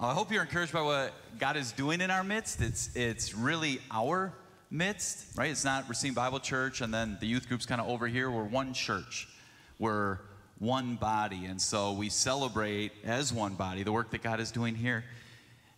I 0.00 0.14
hope 0.14 0.30
you're 0.30 0.42
encouraged 0.42 0.72
by 0.72 0.82
what 0.82 1.12
God 1.40 1.56
is 1.56 1.72
doing 1.72 2.00
in 2.00 2.08
our 2.08 2.22
midst. 2.22 2.60
It's, 2.60 2.94
it's 2.94 3.34
really 3.34 3.80
our 3.90 4.32
midst, 4.70 5.36
right? 5.36 5.50
It's 5.50 5.64
not 5.64 5.88
Racine 5.88 6.14
Bible 6.14 6.38
Church 6.38 6.82
and 6.82 6.94
then 6.94 7.18
the 7.18 7.26
youth 7.26 7.48
group's 7.48 7.66
kind 7.66 7.80
of 7.80 7.88
over 7.88 8.06
here. 8.06 8.30
We're 8.30 8.44
one 8.44 8.74
church, 8.74 9.28
we're 9.76 10.18
one 10.60 10.94
body. 10.94 11.46
And 11.46 11.60
so 11.60 11.94
we 11.94 12.10
celebrate 12.10 12.92
as 13.02 13.32
one 13.32 13.54
body 13.54 13.82
the 13.82 13.90
work 13.90 14.12
that 14.12 14.22
God 14.22 14.38
is 14.38 14.52
doing 14.52 14.76
here. 14.76 15.02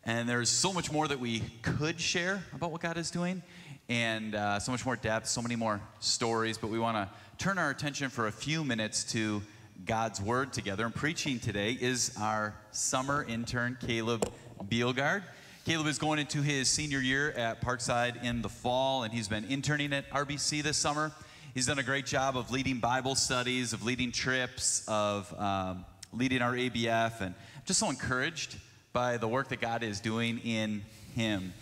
And 0.04 0.28
there's 0.28 0.50
so 0.50 0.70
much 0.70 0.92
more 0.92 1.08
that 1.08 1.18
we 1.18 1.40
could 1.62 1.98
share 1.98 2.44
about 2.52 2.72
what 2.72 2.82
God 2.82 2.98
is 2.98 3.10
doing, 3.10 3.42
and 3.88 4.34
uh, 4.34 4.58
so 4.60 4.70
much 4.70 4.84
more 4.84 4.96
depth, 4.96 5.28
so 5.28 5.40
many 5.40 5.56
more 5.56 5.80
stories. 5.98 6.58
But 6.58 6.68
we 6.68 6.78
want 6.78 6.98
to 6.98 7.08
turn 7.42 7.56
our 7.56 7.70
attention 7.70 8.10
for 8.10 8.26
a 8.26 8.32
few 8.32 8.64
minutes 8.64 9.02
to 9.12 9.40
God's 9.86 10.20
Word 10.20 10.52
together. 10.52 10.84
And 10.84 10.94
preaching 10.94 11.38
today 11.38 11.76
is 11.80 12.14
our 12.20 12.54
summer 12.70 13.24
intern, 13.28 13.78
Caleb 13.80 14.30
Bielgard. 14.68 15.22
Caleb 15.64 15.86
is 15.86 15.98
going 15.98 16.18
into 16.18 16.42
his 16.42 16.68
senior 16.68 17.00
year 17.00 17.30
at 17.32 17.60
Parkside 17.60 18.22
in 18.24 18.42
the 18.42 18.48
fall, 18.48 19.04
and 19.04 19.12
he's 19.12 19.28
been 19.28 19.44
interning 19.44 19.92
at 19.92 20.08
RBC 20.10 20.62
this 20.62 20.76
summer. 20.76 21.12
He's 21.54 21.66
done 21.66 21.78
a 21.78 21.82
great 21.82 22.06
job 22.06 22.36
of 22.36 22.50
leading 22.50 22.78
Bible 22.78 23.14
studies, 23.14 23.72
of 23.72 23.84
leading 23.84 24.12
trips, 24.12 24.84
of 24.88 25.32
um, 25.38 25.84
leading 26.12 26.42
our 26.42 26.52
ABF, 26.52 27.20
and 27.20 27.34
I'm 27.56 27.62
just 27.64 27.80
so 27.80 27.88
encouraged 27.88 28.56
by 28.92 29.16
the 29.16 29.28
work 29.28 29.48
that 29.48 29.60
God 29.60 29.82
is 29.82 30.00
doing 30.00 30.38
in 30.38 30.82
him. 31.14 31.52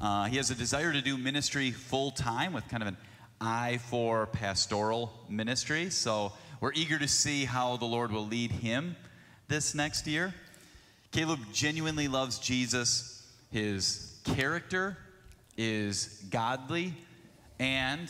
Uh, 0.00 0.24
he 0.24 0.36
has 0.36 0.50
a 0.50 0.54
desire 0.54 0.92
to 0.92 1.00
do 1.00 1.16
ministry 1.16 1.70
full 1.70 2.10
time 2.10 2.52
with 2.52 2.66
kind 2.68 2.82
of 2.82 2.88
an 2.88 2.96
eye 3.40 3.78
for 3.88 4.26
pastoral 4.26 5.12
ministry. 5.28 5.90
So 5.90 6.32
we're 6.62 6.72
eager 6.74 6.96
to 6.96 7.08
see 7.08 7.44
how 7.44 7.76
the 7.76 7.86
Lord 7.86 8.12
will 8.12 8.24
lead 8.24 8.52
him 8.52 8.94
this 9.48 9.74
next 9.74 10.06
year. 10.06 10.32
Caleb 11.10 11.40
genuinely 11.52 12.06
loves 12.06 12.38
Jesus. 12.38 13.26
His 13.50 14.16
character 14.22 14.96
is 15.56 16.24
godly. 16.30 16.94
And, 17.58 18.08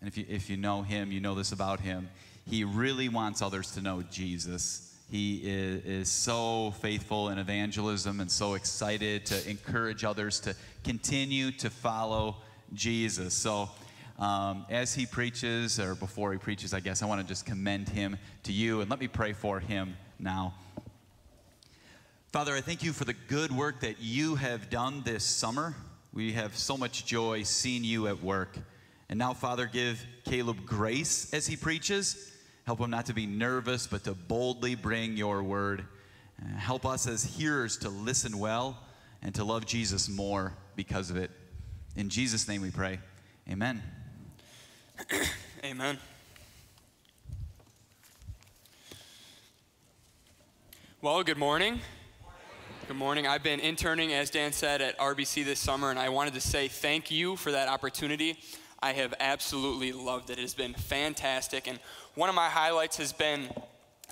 and 0.00 0.08
if, 0.08 0.16
you, 0.16 0.24
if 0.30 0.48
you 0.48 0.56
know 0.56 0.80
him, 0.80 1.12
you 1.12 1.20
know 1.20 1.34
this 1.34 1.52
about 1.52 1.80
him, 1.80 2.08
he 2.48 2.64
really 2.64 3.10
wants 3.10 3.42
others 3.42 3.72
to 3.72 3.82
know 3.82 4.02
Jesus. 4.10 4.96
He 5.10 5.42
is, 5.44 5.84
is 5.84 6.08
so 6.08 6.70
faithful 6.80 7.28
in 7.28 7.36
evangelism 7.36 8.20
and 8.20 8.30
so 8.30 8.54
excited 8.54 9.26
to 9.26 9.46
encourage 9.46 10.04
others 10.04 10.40
to 10.40 10.56
continue 10.84 11.50
to 11.50 11.68
follow 11.68 12.36
Jesus. 12.72 13.34
So 13.34 13.68
um, 14.20 14.66
as 14.68 14.94
he 14.94 15.06
preaches, 15.06 15.80
or 15.80 15.94
before 15.94 16.32
he 16.32 16.38
preaches, 16.38 16.74
I 16.74 16.80
guess, 16.80 17.02
I 17.02 17.06
want 17.06 17.22
to 17.22 17.26
just 17.26 17.46
commend 17.46 17.88
him 17.88 18.18
to 18.44 18.52
you 18.52 18.82
and 18.82 18.90
let 18.90 19.00
me 19.00 19.08
pray 19.08 19.32
for 19.32 19.58
him 19.58 19.96
now. 20.18 20.54
Father, 22.30 22.54
I 22.54 22.60
thank 22.60 22.84
you 22.84 22.92
for 22.92 23.04
the 23.04 23.14
good 23.14 23.50
work 23.50 23.80
that 23.80 23.96
you 23.98 24.36
have 24.36 24.70
done 24.70 25.02
this 25.04 25.24
summer. 25.24 25.74
We 26.12 26.32
have 26.32 26.56
so 26.56 26.76
much 26.76 27.06
joy 27.06 27.42
seeing 27.44 27.82
you 27.82 28.08
at 28.08 28.22
work. 28.22 28.56
And 29.08 29.18
now, 29.18 29.32
Father, 29.32 29.66
give 29.66 30.04
Caleb 30.24 30.66
grace 30.66 31.32
as 31.32 31.46
he 31.46 31.56
preaches. 31.56 32.30
Help 32.66 32.78
him 32.78 32.90
not 32.90 33.06
to 33.06 33.14
be 33.14 33.26
nervous, 33.26 33.86
but 33.86 34.04
to 34.04 34.14
boldly 34.14 34.74
bring 34.74 35.16
your 35.16 35.42
word. 35.42 35.84
Uh, 36.40 36.56
help 36.56 36.86
us 36.86 37.08
as 37.08 37.24
hearers 37.24 37.78
to 37.78 37.88
listen 37.88 38.38
well 38.38 38.78
and 39.22 39.34
to 39.34 39.44
love 39.44 39.66
Jesus 39.66 40.08
more 40.08 40.54
because 40.76 41.10
of 41.10 41.16
it. 41.16 41.30
In 41.96 42.10
Jesus' 42.10 42.46
name 42.46 42.62
we 42.62 42.70
pray. 42.70 43.00
Amen. 43.48 43.82
Amen. 45.64 45.98
Well, 51.00 51.22
good 51.22 51.38
morning. 51.38 51.80
Good 52.86 52.96
morning. 52.96 53.26
I've 53.26 53.42
been 53.42 53.60
interning, 53.60 54.12
as 54.12 54.30
Dan 54.30 54.52
said, 54.52 54.82
at 54.82 54.98
RBC 54.98 55.44
this 55.44 55.60
summer, 55.60 55.90
and 55.90 55.98
I 55.98 56.08
wanted 56.08 56.34
to 56.34 56.40
say 56.40 56.68
thank 56.68 57.10
you 57.10 57.36
for 57.36 57.52
that 57.52 57.68
opportunity. 57.68 58.38
I 58.82 58.92
have 58.92 59.14
absolutely 59.20 59.92
loved 59.92 60.30
it. 60.30 60.38
It 60.38 60.42
has 60.42 60.54
been 60.54 60.74
fantastic. 60.74 61.68
And 61.68 61.78
one 62.14 62.28
of 62.28 62.34
my 62.34 62.48
highlights 62.48 62.96
has 62.96 63.12
been 63.12 63.48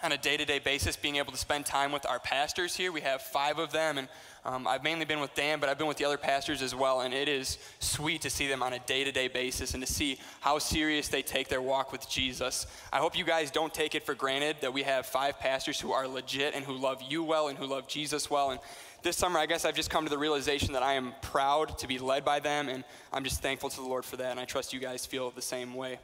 on 0.03 0.13
a 0.13 0.19
day 0.19 0.37
to 0.37 0.45
day 0.45 0.59
basis 0.59 0.97
being 0.97 1.17
able 1.17 1.33
to 1.33 1.39
spend 1.39 1.67
time 1.67 1.93
with 1.93 2.07
our 2.07 2.19
pastors 2.19 2.77
here. 2.77 2.93
We 2.93 3.01
have 3.01 3.21
five 3.23 3.59
of 3.59 3.73
them, 3.73 3.99
and 3.99 4.09
um, 4.45 4.67
I've 4.67 4.83
mainly 4.83 5.05
been 5.05 5.21
with 5.21 5.35
Dan, 5.35 5.61
but 5.61 5.69
I've 5.69 5.79
been 5.79 5.87
with 5.87 5.97
the 5.97 6.05
other 6.05 6.17
pastors 6.17 6.63
as 6.63 6.75
well, 6.75 7.01
and 7.01 7.13
it 7.13 7.29
is 7.29 7.59
sweet 7.81 8.23
to 8.23 8.31
see 8.31 8.47
them 8.47 8.63
on 8.63 8.73
a 8.73 8.79
day 8.81 9.05
to 9.05 9.13
day 9.13 9.29
basis 9.29 9.75
and 9.75 9.85
to 9.85 9.93
see 9.93 10.19
how 10.41 10.59
serious 10.59 11.09
they 11.09 11.23
take 11.23 11.49
their 11.49 11.63
walk 11.63 11.93
with 11.93 12.09
Jesus. 12.09 12.67
I 12.93 12.99
hope 12.99 13.19
you 13.19 13.25
guys 13.25 13.51
don't 13.51 13.75
take 13.75 13.95
it 13.95 14.05
for 14.05 14.15
granted 14.15 14.57
that 14.61 14.73
we 14.73 14.83
have 14.85 15.07
five 15.07 15.39
pastors 15.39 15.81
who 15.81 15.93
are 15.93 16.07
legit 16.07 16.55
and 16.55 16.65
who 16.65 16.75
love 16.75 17.03
you 17.03 17.23
well 17.25 17.49
and 17.49 17.59
who 17.59 17.67
love 17.67 17.89
Jesus 17.89 18.31
well. 18.31 18.51
And 18.51 18.61
this 19.03 19.17
summer, 19.17 19.39
I 19.39 19.47
guess 19.47 19.65
I've 19.65 19.77
just 19.77 19.91
come 19.91 20.05
to 20.05 20.11
the 20.11 20.19
realization 20.19 20.73
that 20.73 20.83
I 20.83 20.95
am 20.95 21.15
proud 21.23 21.79
to 21.79 21.87
be 21.87 21.99
led 21.99 22.25
by 22.25 22.41
them, 22.41 22.69
and 22.69 22.85
I'm 23.13 23.25
just 23.25 23.43
thankful 23.43 23.71
to 23.71 23.77
the 23.77 23.87
Lord 23.87 24.05
for 24.05 24.17
that, 24.17 24.31
and 24.31 24.41
I 24.41 24.45
trust 24.45 24.73
you 24.73 24.81
guys 24.81 25.07
feel 25.07 25.31
the 25.31 25.43
same 25.43 25.75
way. 25.75 25.99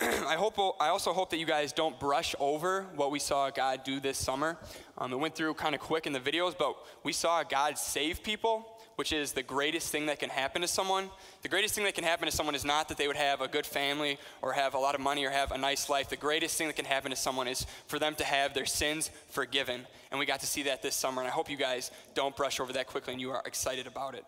I 0.26 0.36
hope 0.36 0.58
I 0.80 0.88
also 0.88 1.12
hope 1.12 1.28
that 1.30 1.36
you 1.38 1.44
guys 1.44 1.72
don't 1.72 1.98
brush 2.00 2.34
over 2.40 2.86
what 2.96 3.10
we 3.10 3.18
saw 3.18 3.50
God 3.50 3.84
do 3.84 4.00
this 4.00 4.16
summer. 4.16 4.56
Um, 4.96 5.12
it 5.12 5.16
went 5.16 5.34
through 5.34 5.52
kind 5.54 5.74
of 5.74 5.80
quick 5.80 6.06
in 6.06 6.14
the 6.14 6.20
videos, 6.20 6.56
but 6.56 6.74
we 7.04 7.12
saw 7.12 7.42
God 7.42 7.76
save 7.76 8.22
people, 8.22 8.66
which 8.96 9.12
is 9.12 9.32
the 9.32 9.42
greatest 9.42 9.92
thing 9.92 10.06
that 10.06 10.18
can 10.18 10.30
happen 10.30 10.62
to 10.62 10.68
someone. 10.68 11.10
The 11.42 11.50
greatest 11.50 11.74
thing 11.74 11.84
that 11.84 11.94
can 11.94 12.04
happen 12.04 12.24
to 12.24 12.32
someone 12.34 12.54
is 12.54 12.64
not 12.64 12.88
that 12.88 12.96
they 12.96 13.08
would 13.08 13.16
have 13.16 13.42
a 13.42 13.48
good 13.48 13.66
family 13.66 14.18
or 14.40 14.54
have 14.54 14.72
a 14.72 14.78
lot 14.78 14.94
of 14.94 15.02
money 15.02 15.26
or 15.26 15.30
have 15.30 15.52
a 15.52 15.58
nice 15.58 15.90
life. 15.90 16.08
The 16.08 16.16
greatest 16.16 16.56
thing 16.56 16.68
that 16.68 16.76
can 16.76 16.86
happen 16.86 17.10
to 17.10 17.16
someone 17.16 17.46
is 17.46 17.66
for 17.86 17.98
them 17.98 18.14
to 18.14 18.24
have 18.24 18.54
their 18.54 18.66
sins 18.66 19.10
forgiven. 19.28 19.86
And 20.10 20.18
we 20.18 20.24
got 20.24 20.40
to 20.40 20.46
see 20.46 20.62
that 20.62 20.80
this 20.80 20.94
summer, 20.94 21.20
and 21.20 21.28
I 21.28 21.32
hope 21.32 21.50
you 21.50 21.58
guys 21.58 21.90
don't 22.14 22.34
brush 22.34 22.58
over 22.58 22.72
that 22.72 22.86
quickly 22.86 23.12
and 23.12 23.20
you 23.20 23.32
are 23.32 23.42
excited 23.44 23.86
about 23.86 24.14
it. 24.14 24.24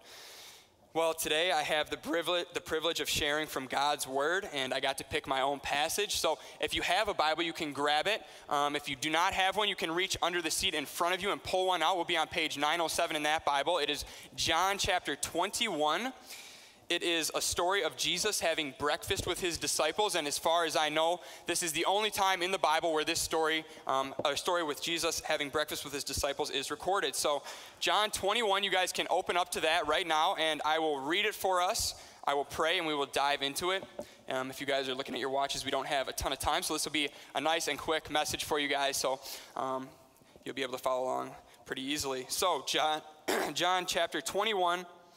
Well, 0.95 1.15
today 1.15 1.51
I 1.53 1.63
have 1.63 1.89
the 1.89 1.97
privilege, 1.97 2.45
the 2.53 2.61
privilege 2.61 3.01
of 3.01 3.09
sharing 3.09 3.47
from 3.47 3.65
God's 3.65 4.07
Word, 4.07 4.47
and 4.53 4.75
I 4.75 4.81
got 4.81 4.99
to 4.99 5.05
pick 5.05 5.27
my 5.27 5.41
own 5.41 5.59
passage. 5.59 6.17
So 6.17 6.39
if 6.61 6.75
you 6.75 6.83
have 6.83 7.09
a 7.09 7.15
Bible, 7.15 7.43
you 7.45 7.55
can 7.55 7.73
grab 7.73 8.07
it. 8.07 8.21
Um, 8.51 8.77
if 8.77 8.91
you 8.91 8.97
do 8.97 9.09
not 9.09 9.33
have 9.33 9.57
one, 9.57 9.71
you 9.71 9.75
can 9.75 9.91
reach 9.91 10.19
under 10.21 10.43
the 10.43 10.51
seat 10.51 10.75
in 10.75 10.85
front 10.85 11.15
of 11.15 11.23
you 11.23 11.33
and 11.33 11.43
pull 11.43 11.69
one 11.69 11.83
out. 11.83 11.97
We'll 11.97 12.05
be 12.05 12.19
on 12.19 12.27
page 12.27 12.59
907 12.59 13.17
in 13.17 13.23
that 13.23 13.47
Bible. 13.47 13.79
It 13.79 13.89
is 13.89 14.05
John 14.37 14.77
chapter 14.77 15.17
21. 15.17 16.13
It 16.93 17.03
is 17.03 17.33
a 17.35 17.41
story 17.41 17.83
of 17.85 17.97
Jesus 17.97 18.39
having 18.39 18.75
breakfast 18.79 19.27
with 19.27 19.41
his 19.41 19.57
disciples, 19.57 20.15
and 20.15 20.29
as 20.29 20.37
far 20.37 20.67
as 20.67 20.77
I 20.77 20.91
know, 20.91 21.21
this 21.47 21.63
is 21.63 21.73
the 21.73 21.87
only 21.87 22.11
time 22.11 22.43
in 22.43 22.51
the 22.51 22.59
Bible 22.59 22.93
where 22.93 23.03
this 23.03 23.19
story, 23.19 23.65
um, 23.87 24.15
a 24.27 24.37
story 24.37 24.63
with 24.63 24.83
Jesus 24.83 25.21
having 25.21 25.49
breakfast 25.49 25.85
with 25.85 25.95
his 25.95 26.05
disciples, 26.05 26.51
is 26.51 26.71
recorded. 26.71 27.15
So, 27.15 27.45
John 27.81 28.11
21, 28.11 28.63
you 28.63 28.71
guys 28.71 28.93
can 28.93 29.07
open 29.09 29.39
up 29.39 29.49
to 29.53 29.61
that 29.61 29.87
right 29.87 30.07
now, 30.07 30.35
and 30.35 30.61
I 30.67 30.81
will 30.81 31.01
read 31.01 31.25
it 31.25 31.35
for 31.35 31.63
us. 31.63 31.95
I 32.25 32.35
will 32.35 32.45
pray, 32.45 32.77
and 32.77 32.87
we 32.87 32.95
will 32.95 33.07
dive 33.07 33.41
into 33.41 33.71
it. 33.71 33.83
Um, 34.29 34.51
if 34.51 34.61
you 34.61 34.67
guys 34.67 34.87
are 34.91 34.95
looking 34.95 35.15
at 35.15 35.21
your 35.23 35.31
watches, 35.31 35.65
we 35.65 35.71
don't 35.71 35.89
have 35.89 36.09
a 36.09 36.13
ton 36.13 36.31
of 36.31 36.41
time, 36.41 36.63
so 36.63 36.75
this 36.75 36.85
will 36.85 36.93
be 36.93 37.09
a 37.35 37.41
nice 37.41 37.69
and 37.69 37.79
quick 37.79 38.11
message 38.11 38.45
for 38.45 38.61
you 38.61 38.69
guys. 38.69 38.99
So, 38.99 39.19
um, 39.57 39.89
you'll 40.45 40.55
be 40.55 40.63
able 40.63 40.75
to 40.75 40.83
follow 40.83 41.05
along 41.05 41.31
pretty 41.65 41.85
easily. 41.85 42.27
So, 42.29 42.63
John, 42.67 43.01
John 43.55 43.87
chapter 43.87 44.21
21 44.21 44.85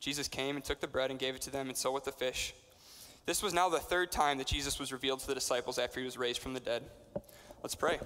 Jesus 0.00 0.28
came 0.28 0.56
and 0.56 0.64
took 0.64 0.80
the 0.80 0.86
bread 0.86 1.10
and 1.10 1.18
gave 1.18 1.34
it 1.34 1.42
to 1.42 1.50
them, 1.50 1.68
and 1.68 1.76
so 1.76 1.92
with 1.92 2.04
the 2.04 2.12
fish. 2.12 2.54
This 3.26 3.42
was 3.42 3.52
now 3.52 3.68
the 3.68 3.78
third 3.78 4.12
time 4.12 4.38
that 4.38 4.46
Jesus 4.46 4.78
was 4.78 4.92
revealed 4.92 5.20
to 5.20 5.26
the 5.26 5.34
disciples 5.34 5.78
after 5.78 5.98
he 5.98 6.06
was 6.06 6.16
raised 6.16 6.40
from 6.40 6.54
the 6.54 6.60
dead. 6.60 6.84
Let's 7.62 7.74
pray. 7.74 7.98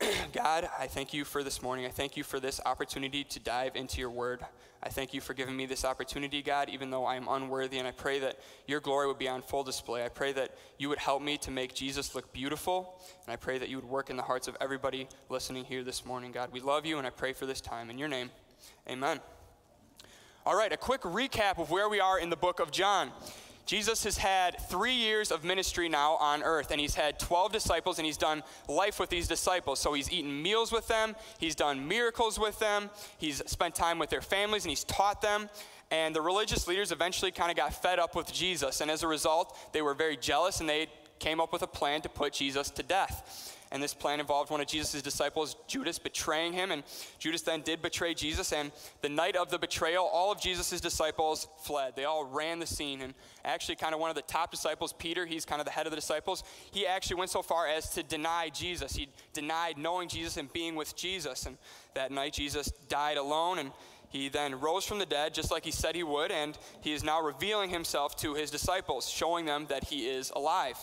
God, 0.32 0.68
I 0.78 0.86
thank 0.86 1.12
you 1.12 1.24
for 1.24 1.42
this 1.42 1.60
morning. 1.60 1.84
I 1.84 1.90
thank 1.90 2.16
you 2.16 2.22
for 2.22 2.40
this 2.40 2.60
opportunity 2.64 3.24
to 3.24 3.40
dive 3.40 3.76
into 3.76 4.00
your 4.00 4.10
word. 4.10 4.40
I 4.82 4.88
thank 4.90 5.12
you 5.12 5.20
for 5.20 5.34
giving 5.34 5.56
me 5.56 5.66
this 5.66 5.84
opportunity, 5.84 6.40
God, 6.40 6.68
even 6.68 6.90
though 6.90 7.04
I 7.04 7.16
am 7.16 7.26
unworthy. 7.28 7.78
And 7.78 7.88
I 7.88 7.90
pray 7.90 8.20
that 8.20 8.38
your 8.66 8.80
glory 8.80 9.08
would 9.08 9.18
be 9.18 9.28
on 9.28 9.42
full 9.42 9.64
display. 9.64 10.04
I 10.04 10.08
pray 10.08 10.32
that 10.32 10.56
you 10.78 10.88
would 10.88 10.98
help 10.98 11.20
me 11.20 11.36
to 11.38 11.50
make 11.50 11.74
Jesus 11.74 12.14
look 12.14 12.32
beautiful. 12.32 13.00
And 13.26 13.32
I 13.32 13.36
pray 13.36 13.58
that 13.58 13.68
you 13.68 13.76
would 13.76 13.84
work 13.84 14.08
in 14.08 14.16
the 14.16 14.22
hearts 14.22 14.46
of 14.46 14.56
everybody 14.60 15.08
listening 15.28 15.64
here 15.64 15.82
this 15.82 16.06
morning, 16.06 16.30
God. 16.30 16.50
We 16.52 16.60
love 16.60 16.86
you, 16.86 16.98
and 16.98 17.06
I 17.06 17.10
pray 17.10 17.32
for 17.32 17.46
this 17.46 17.60
time. 17.60 17.90
In 17.90 17.98
your 17.98 18.08
name, 18.08 18.30
amen. 18.88 19.20
All 20.46 20.56
right, 20.56 20.72
a 20.72 20.76
quick 20.76 21.02
recap 21.02 21.58
of 21.58 21.70
where 21.70 21.88
we 21.88 22.00
are 22.00 22.18
in 22.18 22.30
the 22.30 22.36
book 22.36 22.60
of 22.60 22.70
John. 22.70 23.10
Jesus 23.66 24.04
has 24.04 24.16
had 24.16 24.58
three 24.70 24.94
years 24.94 25.30
of 25.30 25.44
ministry 25.44 25.90
now 25.90 26.14
on 26.14 26.42
earth, 26.42 26.70
and 26.70 26.80
he's 26.80 26.94
had 26.94 27.18
12 27.18 27.52
disciples, 27.52 27.98
and 27.98 28.06
he's 28.06 28.16
done 28.16 28.42
life 28.66 28.98
with 28.98 29.10
these 29.10 29.28
disciples. 29.28 29.78
So 29.78 29.92
he's 29.92 30.10
eaten 30.10 30.42
meals 30.42 30.72
with 30.72 30.88
them, 30.88 31.16
he's 31.38 31.54
done 31.54 31.86
miracles 31.86 32.38
with 32.38 32.58
them, 32.60 32.88
he's 33.18 33.42
spent 33.46 33.74
time 33.74 33.98
with 33.98 34.08
their 34.08 34.22
families, 34.22 34.64
and 34.64 34.70
he's 34.70 34.84
taught 34.84 35.20
them. 35.20 35.50
And 35.90 36.14
the 36.14 36.22
religious 36.22 36.66
leaders 36.66 36.92
eventually 36.92 37.30
kind 37.30 37.50
of 37.50 37.56
got 37.58 37.74
fed 37.74 37.98
up 37.98 38.14
with 38.14 38.32
Jesus, 38.32 38.80
and 38.80 38.90
as 38.90 39.02
a 39.02 39.08
result, 39.08 39.54
they 39.72 39.82
were 39.82 39.94
very 39.94 40.16
jealous, 40.16 40.60
and 40.60 40.68
they 40.68 40.86
came 41.18 41.40
up 41.40 41.52
with 41.52 41.62
a 41.62 41.66
plan 41.66 42.00
to 42.02 42.08
put 42.08 42.32
Jesus 42.32 42.70
to 42.70 42.82
death. 42.82 43.57
And 43.70 43.82
this 43.82 43.92
plan 43.92 44.20
involved 44.20 44.50
one 44.50 44.60
of 44.60 44.66
Jesus' 44.66 45.02
disciples, 45.02 45.56
Judas, 45.66 45.98
betraying 45.98 46.52
him. 46.52 46.70
And 46.70 46.82
Judas 47.18 47.42
then 47.42 47.60
did 47.60 47.82
betray 47.82 48.14
Jesus. 48.14 48.52
And 48.52 48.72
the 49.02 49.08
night 49.08 49.36
of 49.36 49.50
the 49.50 49.58
betrayal, 49.58 50.04
all 50.04 50.32
of 50.32 50.40
Jesus' 50.40 50.80
disciples 50.80 51.46
fled. 51.64 51.94
They 51.94 52.04
all 52.04 52.24
ran 52.24 52.58
the 52.60 52.66
scene. 52.66 53.02
And 53.02 53.14
actually, 53.44 53.76
kind 53.76 53.94
of 53.94 54.00
one 54.00 54.10
of 54.10 54.16
the 54.16 54.22
top 54.22 54.50
disciples, 54.50 54.94
Peter, 54.94 55.26
he's 55.26 55.44
kind 55.44 55.60
of 55.60 55.66
the 55.66 55.72
head 55.72 55.86
of 55.86 55.92
the 55.92 55.96
disciples, 55.96 56.44
he 56.70 56.86
actually 56.86 57.16
went 57.16 57.30
so 57.30 57.42
far 57.42 57.66
as 57.66 57.90
to 57.90 58.02
deny 58.02 58.48
Jesus. 58.48 58.94
He 58.94 59.08
denied 59.34 59.76
knowing 59.76 60.08
Jesus 60.08 60.38
and 60.38 60.52
being 60.52 60.74
with 60.74 60.96
Jesus. 60.96 61.44
And 61.46 61.58
that 61.94 62.10
night, 62.10 62.32
Jesus 62.32 62.70
died 62.88 63.18
alone. 63.18 63.58
And 63.58 63.70
he 64.08 64.30
then 64.30 64.58
rose 64.58 64.86
from 64.86 64.98
the 64.98 65.06
dead, 65.06 65.34
just 65.34 65.50
like 65.50 65.64
he 65.64 65.70
said 65.70 65.94
he 65.94 66.02
would, 66.02 66.30
and 66.30 66.56
he 66.80 66.94
is 66.94 67.04
now 67.04 67.20
revealing 67.20 67.68
himself 67.68 68.16
to 68.16 68.34
his 68.34 68.50
disciples, 68.50 69.08
showing 69.08 69.44
them 69.44 69.66
that 69.68 69.84
he 69.84 70.08
is 70.08 70.30
alive. 70.34 70.78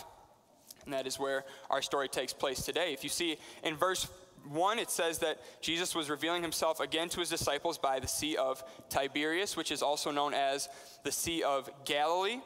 And 0.86 0.94
that 0.94 1.08
is 1.08 1.20
where 1.20 1.46
our 1.70 1.82
story 1.82 2.08
takes 2.08 2.34
place 2.34 2.64
today. 2.64 2.94
If 2.94 3.04
you 3.04 3.10
see 3.10 3.38
in 3.64 3.76
verse 3.76 4.08
1, 4.48 4.80
it 4.80 4.92
says 4.92 5.20
that 5.20 5.40
Jesus 5.62 5.96
was 5.96 6.10
revealing 6.10 6.42
himself 6.42 6.80
again 6.80 7.10
to 7.10 7.20
his 7.20 7.30
disciples 7.30 7.78
by 7.78 8.00
the 8.00 8.08
Sea 8.08 8.38
of 8.38 8.64
Tiberias, 8.90 9.58
which 9.58 9.72
is 9.72 9.82
also 9.82 10.12
known 10.12 10.34
as 10.34 10.70
the 11.04 11.12
Sea 11.12 11.44
of 11.44 11.70
Galilee. 11.86 12.40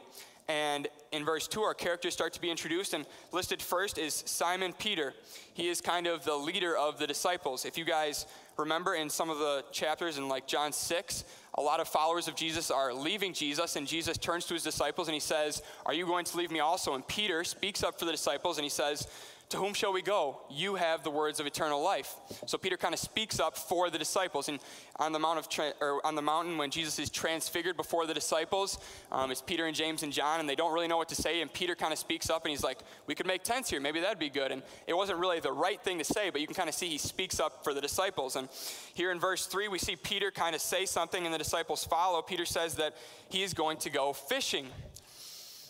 And 0.50 0.88
in 1.12 1.24
verse 1.24 1.46
2, 1.46 1.62
our 1.62 1.74
characters 1.74 2.12
start 2.12 2.32
to 2.32 2.40
be 2.40 2.50
introduced, 2.50 2.92
and 2.92 3.06
listed 3.30 3.62
first 3.62 3.98
is 3.98 4.24
Simon 4.26 4.72
Peter. 4.72 5.14
He 5.54 5.68
is 5.68 5.80
kind 5.80 6.08
of 6.08 6.24
the 6.24 6.34
leader 6.34 6.76
of 6.76 6.98
the 6.98 7.06
disciples. 7.06 7.64
If 7.64 7.78
you 7.78 7.84
guys 7.84 8.26
remember 8.58 8.96
in 8.96 9.08
some 9.08 9.30
of 9.30 9.38
the 9.38 9.64
chapters 9.70 10.18
in 10.18 10.28
like 10.28 10.48
John 10.48 10.72
6, 10.72 11.24
a 11.54 11.62
lot 11.62 11.78
of 11.78 11.86
followers 11.86 12.26
of 12.26 12.34
Jesus 12.34 12.68
are 12.68 12.92
leaving 12.92 13.32
Jesus, 13.32 13.76
and 13.76 13.86
Jesus 13.86 14.18
turns 14.18 14.44
to 14.46 14.54
his 14.54 14.64
disciples 14.64 15.06
and 15.06 15.14
he 15.14 15.20
says, 15.20 15.62
Are 15.86 15.94
you 15.94 16.04
going 16.04 16.24
to 16.24 16.36
leave 16.36 16.50
me 16.50 16.58
also? 16.58 16.94
And 16.94 17.06
Peter 17.06 17.44
speaks 17.44 17.84
up 17.84 17.96
for 17.96 18.04
the 18.04 18.12
disciples 18.12 18.58
and 18.58 18.64
he 18.64 18.70
says, 18.70 19.06
to 19.50 19.56
whom 19.56 19.74
shall 19.74 19.92
we 19.92 20.00
go? 20.00 20.40
You 20.48 20.76
have 20.76 21.02
the 21.02 21.10
words 21.10 21.40
of 21.40 21.46
eternal 21.46 21.82
life. 21.82 22.14
So 22.46 22.56
Peter 22.56 22.76
kind 22.76 22.94
of 22.94 23.00
speaks 23.00 23.40
up 23.40 23.56
for 23.56 23.90
the 23.90 23.98
disciples. 23.98 24.48
And 24.48 24.60
on 24.96 25.12
the, 25.12 25.18
mount 25.18 25.40
of 25.40 25.48
tra- 25.48 25.74
or 25.80 26.04
on 26.06 26.14
the 26.14 26.22
mountain, 26.22 26.56
when 26.56 26.70
Jesus 26.70 26.98
is 27.00 27.10
transfigured 27.10 27.76
before 27.76 28.06
the 28.06 28.14
disciples, 28.14 28.78
um, 29.10 29.32
it's 29.32 29.42
Peter 29.42 29.66
and 29.66 29.74
James 29.74 30.04
and 30.04 30.12
John, 30.12 30.38
and 30.38 30.48
they 30.48 30.54
don't 30.54 30.72
really 30.72 30.86
know 30.86 30.96
what 30.96 31.08
to 31.08 31.16
say. 31.16 31.42
And 31.42 31.52
Peter 31.52 31.74
kind 31.74 31.92
of 31.92 31.98
speaks 31.98 32.30
up 32.30 32.44
and 32.44 32.50
he's 32.50 32.62
like, 32.62 32.78
We 33.08 33.16
could 33.16 33.26
make 33.26 33.42
tents 33.42 33.68
here. 33.68 33.80
Maybe 33.80 34.00
that'd 34.00 34.20
be 34.20 34.30
good. 34.30 34.52
And 34.52 34.62
it 34.86 34.94
wasn't 34.94 35.18
really 35.18 35.40
the 35.40 35.52
right 35.52 35.82
thing 35.82 35.98
to 35.98 36.04
say, 36.04 36.30
but 36.30 36.40
you 36.40 36.46
can 36.46 36.54
kind 36.54 36.68
of 36.68 36.74
see 36.74 36.88
he 36.88 36.98
speaks 36.98 37.40
up 37.40 37.64
for 37.64 37.74
the 37.74 37.80
disciples. 37.80 38.36
And 38.36 38.48
here 38.94 39.10
in 39.10 39.18
verse 39.18 39.46
3, 39.46 39.66
we 39.66 39.78
see 39.78 39.96
Peter 39.96 40.30
kind 40.30 40.54
of 40.54 40.60
say 40.60 40.86
something, 40.86 41.24
and 41.24 41.34
the 41.34 41.38
disciples 41.38 41.84
follow. 41.84 42.22
Peter 42.22 42.44
says 42.44 42.76
that 42.76 42.96
he 43.28 43.42
is 43.42 43.52
going 43.52 43.78
to 43.78 43.90
go 43.90 44.12
fishing. 44.12 44.66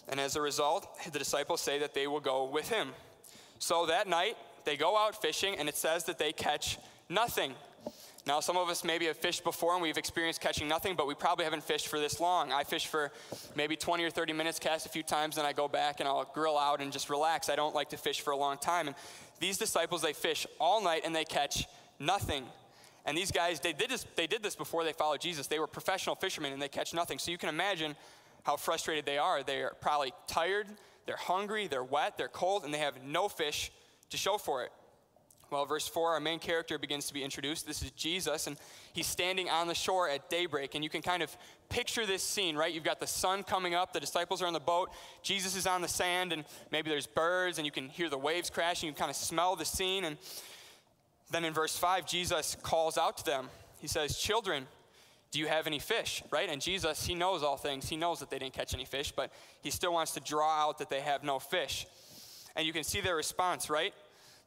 And 0.06 0.20
as 0.20 0.36
a 0.36 0.40
result, 0.40 0.86
the 1.12 1.18
disciples 1.18 1.60
say 1.60 1.78
that 1.78 1.94
they 1.94 2.06
will 2.06 2.20
go 2.20 2.44
with 2.44 2.68
him. 2.68 2.90
So 3.60 3.86
that 3.86 4.08
night, 4.08 4.36
they 4.64 4.76
go 4.76 4.96
out 4.96 5.20
fishing, 5.20 5.54
and 5.56 5.68
it 5.68 5.76
says 5.76 6.04
that 6.04 6.18
they 6.18 6.32
catch 6.32 6.78
nothing. 7.08 7.54
Now, 8.26 8.40
some 8.40 8.56
of 8.56 8.68
us 8.68 8.84
maybe 8.84 9.06
have 9.06 9.16
fished 9.16 9.44
before 9.44 9.72
and 9.74 9.82
we've 9.82 9.96
experienced 9.96 10.40
catching 10.40 10.68
nothing, 10.68 10.94
but 10.94 11.06
we 11.06 11.14
probably 11.14 11.44
haven't 11.44 11.64
fished 11.64 11.88
for 11.88 11.98
this 11.98 12.20
long. 12.20 12.52
I 12.52 12.64
fish 12.64 12.86
for 12.86 13.10
maybe 13.56 13.76
20 13.76 14.04
or 14.04 14.10
30 14.10 14.34
minutes, 14.34 14.58
cast 14.58 14.84
a 14.84 14.88
few 14.90 15.02
times, 15.02 15.36
then 15.36 15.46
I 15.46 15.52
go 15.52 15.68
back 15.68 16.00
and 16.00 16.08
I'll 16.08 16.30
grill 16.34 16.58
out 16.58 16.80
and 16.80 16.92
just 16.92 17.08
relax. 17.08 17.48
I 17.48 17.56
don't 17.56 17.74
like 17.74 17.90
to 17.90 17.96
fish 17.96 18.20
for 18.20 18.32
a 18.32 18.36
long 18.36 18.58
time. 18.58 18.88
And 18.88 18.96
these 19.40 19.56
disciples, 19.56 20.02
they 20.02 20.12
fish 20.12 20.46
all 20.58 20.82
night 20.82 21.02
and 21.04 21.16
they 21.16 21.24
catch 21.24 21.66
nothing. 21.98 22.44
And 23.06 23.16
these 23.16 23.30
guys, 23.30 23.60
they 23.60 23.72
did 23.72 23.88
this, 23.88 24.04
they 24.16 24.26
did 24.26 24.42
this 24.42 24.54
before 24.54 24.84
they 24.84 24.92
followed 24.92 25.22
Jesus. 25.22 25.46
They 25.46 25.58
were 25.58 25.66
professional 25.66 26.14
fishermen 26.14 26.52
and 26.52 26.60
they 26.60 26.68
catch 26.68 26.92
nothing. 26.92 27.18
So 27.18 27.30
you 27.30 27.38
can 27.38 27.48
imagine 27.48 27.96
how 28.44 28.56
frustrated 28.56 29.06
they 29.06 29.18
are. 29.18 29.42
They're 29.42 29.72
probably 29.80 30.12
tired, 30.26 30.66
they're 31.10 31.16
hungry, 31.16 31.66
they're 31.66 31.82
wet, 31.82 32.16
they're 32.16 32.28
cold, 32.28 32.64
and 32.64 32.72
they 32.72 32.78
have 32.78 33.02
no 33.02 33.28
fish 33.28 33.72
to 34.10 34.16
show 34.16 34.38
for 34.38 34.62
it. 34.62 34.70
Well, 35.50 35.66
verse 35.66 35.88
4, 35.88 36.12
our 36.12 36.20
main 36.20 36.38
character 36.38 36.78
begins 36.78 37.08
to 37.08 37.14
be 37.14 37.24
introduced. 37.24 37.66
This 37.66 37.82
is 37.82 37.90
Jesus, 37.90 38.46
and 38.46 38.56
he's 38.92 39.08
standing 39.08 39.50
on 39.50 39.66
the 39.66 39.74
shore 39.74 40.08
at 40.08 40.30
daybreak. 40.30 40.76
And 40.76 40.84
you 40.84 40.88
can 40.88 41.02
kind 41.02 41.24
of 41.24 41.36
picture 41.68 42.06
this 42.06 42.22
scene, 42.22 42.54
right? 42.54 42.72
You've 42.72 42.84
got 42.84 43.00
the 43.00 43.08
sun 43.08 43.42
coming 43.42 43.74
up, 43.74 43.92
the 43.92 43.98
disciples 43.98 44.40
are 44.40 44.46
on 44.46 44.52
the 44.52 44.60
boat, 44.60 44.90
Jesus 45.24 45.56
is 45.56 45.66
on 45.66 45.82
the 45.82 45.88
sand, 45.88 46.32
and 46.32 46.44
maybe 46.70 46.90
there's 46.90 47.08
birds, 47.08 47.58
and 47.58 47.66
you 47.66 47.72
can 47.72 47.88
hear 47.88 48.08
the 48.08 48.16
waves 48.16 48.48
crashing. 48.48 48.86
You 48.86 48.92
can 48.92 49.00
kind 49.00 49.10
of 49.10 49.16
smell 49.16 49.56
the 49.56 49.64
scene. 49.64 50.04
And 50.04 50.16
then 51.32 51.44
in 51.44 51.52
verse 51.52 51.76
5, 51.76 52.06
Jesus 52.06 52.56
calls 52.62 52.96
out 52.96 53.16
to 53.16 53.24
them. 53.24 53.48
He 53.80 53.88
says, 53.88 54.16
Children, 54.16 54.68
do 55.30 55.38
you 55.38 55.46
have 55.46 55.66
any 55.66 55.78
fish? 55.78 56.22
Right? 56.30 56.48
And 56.48 56.60
Jesus, 56.60 57.06
he 57.06 57.14
knows 57.14 57.42
all 57.42 57.56
things. 57.56 57.88
He 57.88 57.96
knows 57.96 58.20
that 58.20 58.30
they 58.30 58.38
didn't 58.38 58.54
catch 58.54 58.74
any 58.74 58.84
fish, 58.84 59.12
but 59.12 59.30
he 59.62 59.70
still 59.70 59.92
wants 59.92 60.12
to 60.12 60.20
draw 60.20 60.50
out 60.50 60.78
that 60.78 60.90
they 60.90 61.00
have 61.00 61.22
no 61.22 61.38
fish. 61.38 61.86
And 62.56 62.66
you 62.66 62.72
can 62.72 62.84
see 62.84 63.00
their 63.00 63.16
response, 63.16 63.70
right? 63.70 63.94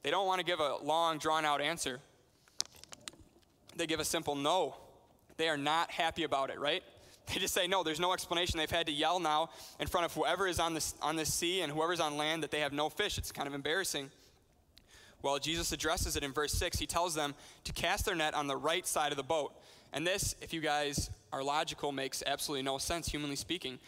They 0.03 0.11
don't 0.11 0.27
want 0.27 0.39
to 0.39 0.45
give 0.45 0.59
a 0.59 0.77
long, 0.83 1.17
drawn 1.17 1.45
out 1.45 1.61
answer. 1.61 1.99
They 3.75 3.87
give 3.87 3.99
a 3.99 4.05
simple 4.05 4.35
no. 4.35 4.75
They 5.37 5.47
are 5.47 5.57
not 5.57 5.89
happy 5.89 6.23
about 6.23 6.49
it, 6.49 6.59
right? 6.59 6.83
They 7.33 7.39
just 7.39 7.53
say 7.53 7.67
no. 7.67 7.83
There's 7.83 8.01
no 8.01 8.11
explanation. 8.11 8.57
They've 8.57 8.69
had 8.69 8.87
to 8.87 8.91
yell 8.91 9.17
now 9.17 9.49
in 9.79 9.87
front 9.87 10.03
of 10.03 10.13
whoever 10.13 10.45
is 10.45 10.59
on 10.59 10.73
this 10.73 10.93
on 11.01 11.15
the 11.15 11.25
sea 11.25 11.61
and 11.61 11.71
whoever's 11.71 12.01
on 12.01 12.17
land 12.17 12.43
that 12.43 12.51
they 12.51 12.59
have 12.59 12.73
no 12.73 12.89
fish. 12.89 13.17
It's 13.17 13.31
kind 13.31 13.47
of 13.47 13.53
embarrassing. 13.53 14.11
Well, 15.21 15.39
Jesus 15.39 15.71
addresses 15.71 16.17
it 16.17 16.23
in 16.23 16.33
verse 16.33 16.51
6. 16.51 16.77
He 16.77 16.85
tells 16.85 17.15
them 17.15 17.33
to 17.63 17.71
cast 17.71 18.03
their 18.03 18.13
net 18.13 18.33
on 18.33 18.47
the 18.47 18.57
right 18.57 18.85
side 18.85 19.13
of 19.13 19.17
the 19.17 19.23
boat. 19.23 19.53
And 19.93 20.05
this, 20.05 20.35
if 20.41 20.53
you 20.53 20.59
guys 20.59 21.11
are 21.31 21.43
logical, 21.43 21.91
makes 21.91 22.23
absolutely 22.25 22.63
no 22.63 22.79
sense, 22.79 23.07
humanly 23.07 23.35
speaking. 23.35 23.79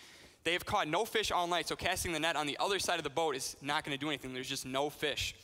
They 0.43 0.53
have 0.53 0.65
caught 0.65 0.87
no 0.87 1.03
fish 1.03 1.31
all 1.31 1.47
night, 1.47 1.67
so 1.67 1.75
casting 1.75 2.13
the 2.13 2.19
net 2.19 2.35
on 2.35 2.45
the 2.45 2.57
other 2.59 2.77
side 2.77 2.99
of 2.99 3.03
the 3.03 3.09
boat 3.09 3.35
is 3.35 3.57
not 3.61 3.83
going 3.83 3.97
to 3.97 3.99
do 3.99 4.09
anything. 4.09 4.33
There's 4.33 4.47
just 4.47 4.65
no 4.65 4.91
fish. 4.91 5.35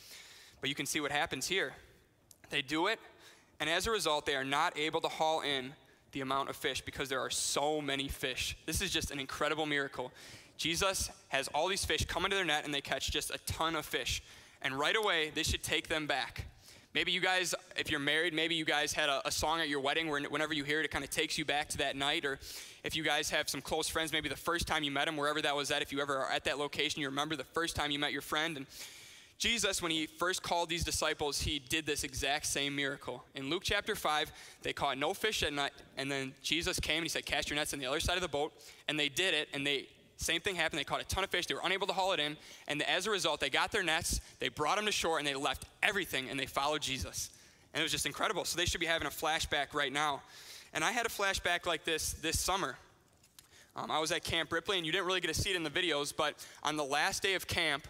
But 0.62 0.70
you 0.70 0.76
can 0.76 0.86
see 0.86 1.02
what 1.02 1.12
happens 1.12 1.48
here. 1.48 1.74
They 2.52 2.62
do 2.62 2.88
it, 2.88 3.00
and 3.60 3.68
as 3.70 3.88
a 3.88 3.92
result, 3.92 4.28
they 4.28 4.36
are 4.36 4.44
not 4.44 4.78
able 4.78 5.02
to 5.02 5.08
haul 5.08 5.42
in 5.42 5.74
the 6.12 6.22
amount 6.22 6.50
of 6.50 6.56
fish 6.56 6.82
because 6.82 7.10
there 7.10 7.22
are 7.22 7.30
so 7.32 7.82
many 7.82 8.08
fish. 8.08 8.56
This 8.68 8.82
is 8.82 8.92
just 8.92 9.10
an 9.10 9.20
incredible 9.20 9.66
miracle. 9.66 10.12
Jesus 10.58 11.10
has 11.30 11.48
all 11.56 11.68
these 11.68 11.84
fish 11.84 12.06
come 12.06 12.26
into 12.26 12.36
their 12.36 12.46
net, 12.46 12.66
and 12.66 12.74
they 12.74 12.82
catch 12.82 13.10
just 13.10 13.32
a 13.32 13.40
ton 13.48 13.76
of 13.76 13.86
fish. 13.86 14.22
And 14.62 14.78
right 14.78 14.96
away, 14.96 15.32
this 15.34 15.48
should 15.48 15.64
take 15.64 15.88
them 15.88 16.06
back. 16.06 16.46
Maybe 16.94 17.12
you 17.12 17.22
guys, 17.22 17.56
if 17.78 17.90
you're 17.90 18.00
married, 18.00 18.34
maybe 18.34 18.56
you 18.56 18.66
guys 18.66 18.94
had 18.94 19.10
a, 19.10 19.28
a, 19.28 19.32
song 19.32 19.60
at 19.60 19.70
your 19.70 19.80
wedding 19.80 20.10
where 20.10 20.22
whenever 20.22 20.54
you 20.54 20.64
hear 20.64 20.80
it, 20.80 20.86
it 20.86 20.92
kind 20.92 21.04
of 21.04 21.10
takes 21.10 21.38
you 21.38 21.46
back 21.46 21.70
to 21.70 21.78
that 21.80 21.96
night. 21.96 22.26
Or 22.26 22.40
if 22.84 22.96
you 22.96 23.04
guys 23.04 23.30
have 23.30 23.50
some 23.50 23.62
close 23.62 23.88
friends, 23.88 24.12
maybe 24.12 24.30
the 24.30 24.36
first 24.36 24.68
time 24.68 24.84
you 24.84 24.92
met 24.92 25.06
them, 25.06 25.18
wherever 25.18 25.42
that 25.42 25.56
was 25.56 25.72
at, 25.72 25.82
if 25.82 25.92
you 25.92 26.02
ever 26.02 26.18
are 26.18 26.32
at 26.32 26.44
that 26.46 26.58
location, 26.58 27.02
you 27.02 27.08
remember 27.08 27.36
the 27.36 27.44
first 27.44 27.76
time 27.76 27.92
you 27.92 28.00
met 28.00 28.12
your 28.12 28.22
friend. 28.22 28.58
And 28.58 28.66
Jesus, 29.38 29.82
when 29.82 29.92
he 29.92 30.06
first 30.06 30.44
called 30.44 30.70
these 30.70 30.84
disciples, 30.84 31.42
he 31.42 31.60
did 31.60 31.86
this 31.86 32.04
exact 32.04 32.46
same 32.46 32.76
miracle. 32.76 33.24
In 33.34 33.50
Luke 33.50 33.64
chapter 33.64 33.96
5, 33.96 34.32
they 34.62 34.74
caught 34.74 34.98
no 34.98 35.14
fish 35.14 35.42
at 35.42 35.52
night, 35.52 35.72
and 35.98 36.12
then 36.12 36.34
Jesus 36.44 36.80
came 36.80 36.98
and 36.98 37.06
he 37.06 37.10
said, 37.10 37.26
Cast 37.26 37.50
your 37.50 37.58
nets 37.58 37.74
on 37.74 37.80
the 37.80 37.88
other 37.88 38.00
side 38.00 38.18
of 38.18 38.22
the 38.22 38.28
boat. 38.28 38.54
And 38.88 39.00
they 39.00 39.10
did 39.10 39.34
it, 39.34 39.50
and 39.54 39.66
they 39.66 39.88
same 40.22 40.40
thing 40.40 40.56
happened. 40.56 40.80
They 40.80 40.84
caught 40.84 41.02
a 41.02 41.06
ton 41.06 41.24
of 41.24 41.32
fish. 41.32 41.48
They 41.48 41.56
were 41.56 41.62
unable 41.64 41.88
to 41.88 41.94
haul 41.94 42.14
it 42.14 42.20
in. 42.20 42.38
And 42.68 42.84
as 42.84 43.08
a 43.08 43.12
result, 43.12 43.40
they 43.40 43.50
got 43.50 43.72
their 43.72 43.84
nets, 43.84 44.22
they 44.40 44.50
brought 44.50 44.78
them 44.78 44.86
to 44.86 44.92
shore, 44.92 45.18
and 45.18 45.28
they 45.28 45.34
left 45.34 45.66
everything 45.82 46.30
and 46.30 46.40
they 46.40 46.46
followed 46.46 46.82
Jesus. 46.82 47.32
And 47.74 47.82
it 47.82 47.84
was 47.84 47.92
just 47.92 48.06
incredible. 48.06 48.46
So 48.46 48.58
they 48.58 48.66
should 48.66 48.82
be 48.82 48.86
having 48.86 49.08
a 49.08 49.12
flashback 49.12 49.74
right 49.74 49.92
now. 49.92 50.22
And 50.74 50.84
I 50.84 50.92
had 50.92 51.06
a 51.06 51.10
flashback 51.10 51.66
like 51.66 51.84
this 51.84 52.14
this 52.14 52.40
summer. 52.40 52.78
Um, 53.76 53.90
I 53.90 54.00
was 54.00 54.12
at 54.12 54.24
Camp 54.24 54.52
Ripley, 54.52 54.78
and 54.78 54.86
you 54.86 54.92
didn't 54.92 55.08
really 55.08 55.22
get 55.22 55.34
to 55.34 55.40
see 55.40 55.52
it 55.52 55.56
in 55.56 55.64
the 55.64 55.70
videos, 55.70 56.14
but 56.16 56.36
on 56.62 56.76
the 56.76 56.84
last 56.84 57.24
day 57.24 57.36
of 57.36 57.48
camp, 57.48 57.88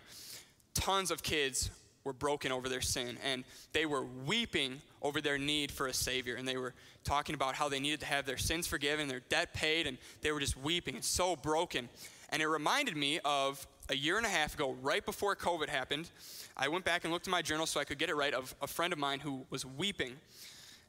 tons 0.76 1.10
of 1.10 1.24
kids 1.24 1.72
were 2.04 2.14
broken 2.14 2.52
over 2.52 2.70
their 2.70 2.82
sin, 2.82 3.18
and 3.24 3.44
they 3.74 3.86
were 3.86 4.04
weeping 4.26 4.82
over 5.02 5.22
their 5.22 5.38
need 5.38 5.72
for 5.72 5.88
a 5.88 5.94
Savior. 5.94 6.36
And 6.36 6.48
they 6.48 6.58
were 6.58 6.74
talking 7.04 7.34
about 7.34 7.56
how 7.56 7.68
they 7.68 7.80
needed 7.80 8.00
to 8.02 8.06
have 8.06 8.26
their 8.26 8.38
sins 8.38 8.68
forgiven, 8.68 9.08
their 9.08 9.22
debt 9.30 9.54
paid, 9.54 9.88
and 9.88 9.98
they 10.22 10.32
were 10.32 10.40
just 10.40 10.58
weeping 10.58 10.96
and 10.96 11.04
so 11.04 11.36
broken. 11.36 11.90
And 12.30 12.42
it 12.42 12.48
reminded 12.48 12.96
me 12.96 13.20
of 13.26 13.66
a 13.92 13.96
year 13.96 14.18
and 14.18 14.26
a 14.26 14.30
half 14.30 14.56
ago, 14.56 14.76
right 14.82 15.06
before 15.06 15.36
COVID 15.36 15.68
happened. 15.68 16.10
I 16.56 16.70
went 16.70 16.86
back 16.86 17.04
and 17.04 17.12
looked 17.12 17.28
at 17.28 17.32
my 17.32 17.42
journal 17.42 17.66
so 17.66 17.80
I 17.80 17.84
could 17.84 18.00
get 18.00 18.10
it 18.10 18.16
right 18.16 18.34
of 18.34 18.56
a 18.62 18.68
friend 18.68 18.94
of 18.94 19.00
mine 19.00 19.20
who 19.20 19.46
was 19.50 19.66
weeping. 19.66 20.14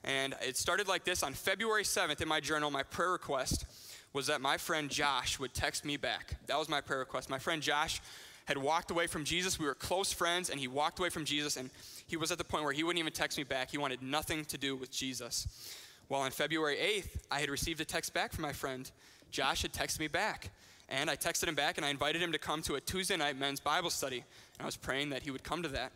And 0.05 0.35
it 0.41 0.57
started 0.57 0.87
like 0.87 1.05
this 1.05 1.23
on 1.25 1.35
February 1.35 1.83
7th 1.83 2.21
in 2.21 2.29
my 2.29 2.39
journal, 2.39 2.71
my 2.71 2.85
prayer 2.85 3.11
request 3.11 3.67
was 4.13 4.29
that 4.29 4.41
my 4.41 4.57
friend 4.57 4.89
Josh 4.89 5.39
would 5.41 5.53
text 5.53 5.85
me 5.85 5.97
back. 5.97 6.37
That 6.47 6.59
was 6.59 6.69
my 6.69 6.81
prayer 6.81 7.01
request. 7.01 7.29
My 7.29 7.39
friend 7.39 7.61
Josh 7.61 8.01
had 8.45 8.59
walked 8.59 8.91
away 8.91 9.07
from 9.07 9.25
Jesus. 9.25 9.59
We 9.59 9.67
were 9.67 9.75
close 9.75 10.13
friends, 10.13 10.51
and 10.51 10.61
he 10.61 10.69
walked 10.69 10.99
away 10.99 11.09
from 11.09 11.25
Jesus, 11.25 11.57
and 11.57 11.71
he 12.07 12.17
was 12.17 12.31
at 12.31 12.39
the 12.39 12.45
point 12.45 12.65
where 12.65 12.73
he 12.73 12.85
wouldn't 12.85 13.01
even 13.01 13.13
text 13.13 13.39
me 13.39 13.45
back. 13.45 13.71
He 13.71 13.79
wanted 13.79 14.03
nothing 14.03 14.45
to 14.47 14.59
do 14.59 14.77
with 14.77 14.91
Jesus. 14.93 15.49
Well, 16.09 16.21
on 16.21 16.31
February 16.31 16.77
8th, 16.77 17.17
I 17.31 17.41
had 17.41 17.49
received 17.49 17.81
a 17.81 17.85
text 17.85 18.13
back 18.13 18.33
from 18.33 18.43
my 18.43 18.53
friend. 18.53 18.91
Josh 19.31 19.63
had 19.63 19.73
texted 19.73 20.01
me 20.01 20.09
back. 20.09 20.51
And 20.93 21.11
I 21.11 21.17
texted 21.17 21.49
him 21.49 21.57
back 21.57 21.77
and 21.79 21.85
I 21.85 21.91
invited 21.91 22.23
him 22.23 22.31
to 22.31 22.39
come 22.39 22.63
to 22.63 22.77
a 22.77 22.81
Tuesday 22.81 23.17
night 23.17 23.37
men's 23.37 23.59
Bible 23.59 23.91
study. 23.91 24.19
And 24.19 24.63
I 24.63 24.65
was 24.67 24.77
praying 24.77 25.11
that 25.11 25.23
he 25.23 25.33
would 25.33 25.43
come 25.43 25.63
to 25.65 25.69
that. 25.71 25.91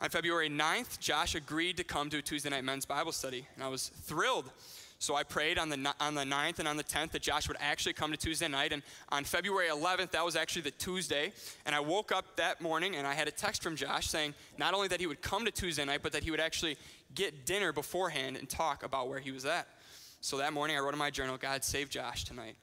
On 0.00 0.08
February 0.08 0.48
9th, 0.48 0.98
Josh 0.98 1.34
agreed 1.34 1.76
to 1.76 1.84
come 1.84 2.08
to 2.10 2.18
a 2.18 2.22
Tuesday 2.22 2.48
night 2.48 2.64
men's 2.64 2.86
Bible 2.86 3.12
study. 3.12 3.46
And 3.54 3.62
I 3.62 3.68
was 3.68 3.88
thrilled 3.88 4.50
so 5.04 5.14
I 5.14 5.22
prayed 5.22 5.58
on 5.58 5.68
the, 5.68 5.94
on 6.00 6.14
the 6.14 6.22
9th 6.22 6.60
and 6.60 6.66
on 6.66 6.78
the 6.78 6.84
10th 6.84 7.10
that 7.10 7.20
Josh 7.20 7.46
would 7.48 7.58
actually 7.60 7.92
come 7.92 8.10
to 8.10 8.16
Tuesday 8.16 8.48
night. 8.48 8.72
And 8.72 8.82
on 9.10 9.24
February 9.24 9.68
11th, 9.68 10.12
that 10.12 10.24
was 10.24 10.34
actually 10.34 10.62
the 10.62 10.70
Tuesday. 10.70 11.32
And 11.66 11.74
I 11.74 11.80
woke 11.80 12.10
up 12.10 12.36
that 12.36 12.62
morning 12.62 12.96
and 12.96 13.06
I 13.06 13.12
had 13.12 13.28
a 13.28 13.30
text 13.30 13.62
from 13.62 13.76
Josh 13.76 14.06
saying 14.06 14.32
not 14.56 14.72
only 14.72 14.88
that 14.88 15.00
he 15.00 15.06
would 15.06 15.20
come 15.20 15.44
to 15.44 15.50
Tuesday 15.50 15.84
night, 15.84 16.00
but 16.02 16.12
that 16.12 16.24
he 16.24 16.30
would 16.30 16.40
actually 16.40 16.78
get 17.14 17.44
dinner 17.44 17.70
beforehand 17.70 18.38
and 18.38 18.48
talk 18.48 18.82
about 18.82 19.08
where 19.08 19.18
he 19.18 19.30
was 19.30 19.44
at. 19.44 19.68
So 20.22 20.38
that 20.38 20.54
morning, 20.54 20.76
I 20.76 20.80
wrote 20.80 20.94
in 20.94 20.98
my 20.98 21.10
journal, 21.10 21.36
God 21.36 21.64
save 21.64 21.90
Josh 21.90 22.24
tonight. 22.24 22.56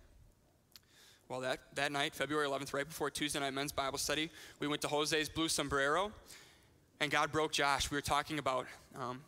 Well, 1.31 1.39
that, 1.39 1.59
that 1.75 1.93
night, 1.93 2.13
February 2.13 2.45
11th, 2.45 2.73
right 2.73 2.85
before 2.85 3.09
Tuesday 3.09 3.39
night 3.39 3.53
men's 3.53 3.71
Bible 3.71 3.97
study, 3.97 4.29
we 4.59 4.67
went 4.67 4.81
to 4.81 4.89
Jose's 4.89 5.29
Blue 5.29 5.47
Sombrero, 5.47 6.11
and 6.99 7.09
God 7.09 7.31
broke 7.31 7.53
Josh. 7.53 7.89
We 7.89 7.95
were 7.95 8.01
talking 8.01 8.37
about 8.37 8.65
um, 8.99 9.21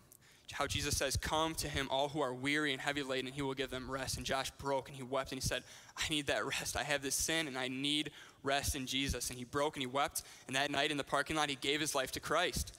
how 0.52 0.68
Jesus 0.68 0.98
says, 0.98 1.16
Come 1.16 1.56
to 1.56 1.70
him, 1.70 1.88
all 1.90 2.10
who 2.10 2.20
are 2.20 2.34
weary 2.34 2.74
and 2.74 2.82
heavy 2.82 3.04
laden, 3.04 3.28
and 3.28 3.34
he 3.34 3.42
will 3.42 3.54
give 3.54 3.70
them 3.70 3.90
rest. 3.90 4.18
And 4.18 4.26
Josh 4.26 4.52
broke 4.52 4.90
and 4.90 4.98
he 4.98 5.02
wept 5.02 5.32
and 5.32 5.42
he 5.42 5.48
said, 5.48 5.64
I 5.96 6.04
need 6.10 6.28
that 6.28 6.46
rest. 6.46 6.76
I 6.76 6.84
have 6.84 7.02
this 7.02 7.16
sin 7.16 7.48
and 7.48 7.58
I 7.58 7.70
need 7.70 8.12
rest 8.44 8.76
in 8.76 8.86
Jesus. 8.86 9.30
And 9.30 9.40
he 9.40 9.46
broke 9.46 9.78
and 9.78 9.82
he 9.82 9.88
wept. 9.88 10.24
And 10.48 10.58
that 10.58 10.72
night 10.72 10.92
in 10.92 10.98
the 10.98 11.06
parking 11.06 11.38
lot, 11.38 11.50
he 11.50 11.56
gave 11.56 11.80
his 11.80 11.96
life 11.96 12.12
to 12.12 12.20
Christ. 12.20 12.78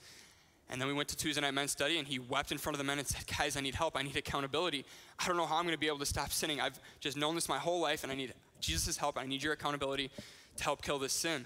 And 0.69 0.81
then 0.81 0.87
we 0.87 0.93
went 0.93 1.09
to 1.09 1.17
Tuesday 1.17 1.41
night 1.41 1.53
men's 1.53 1.71
study, 1.71 1.99
and 1.99 2.07
he 2.07 2.17
wept 2.17 2.51
in 2.51 2.57
front 2.57 2.73
of 2.73 2.79
the 2.79 2.83
men 2.83 2.97
and 2.97 3.07
said, 3.07 3.25
Guys, 3.37 3.55
I 3.55 3.61
need 3.61 3.75
help. 3.75 3.95
I 3.95 4.01
need 4.01 4.15
accountability. 4.15 4.85
I 5.19 5.27
don't 5.27 5.37
know 5.37 5.45
how 5.45 5.57
I'm 5.57 5.63
going 5.63 5.75
to 5.75 5.79
be 5.79 5.87
able 5.87 5.99
to 5.99 6.05
stop 6.05 6.31
sinning. 6.31 6.59
I've 6.59 6.79
just 6.99 7.17
known 7.17 7.35
this 7.35 7.47
my 7.47 7.59
whole 7.59 7.79
life, 7.79 8.03
and 8.03 8.11
I 8.11 8.15
need 8.15 8.33
Jesus' 8.59 8.97
help. 8.97 9.17
I 9.17 9.25
need 9.25 9.43
your 9.43 9.53
accountability 9.53 10.09
to 10.57 10.63
help 10.63 10.81
kill 10.81 10.97
this 10.97 11.13
sin. 11.13 11.45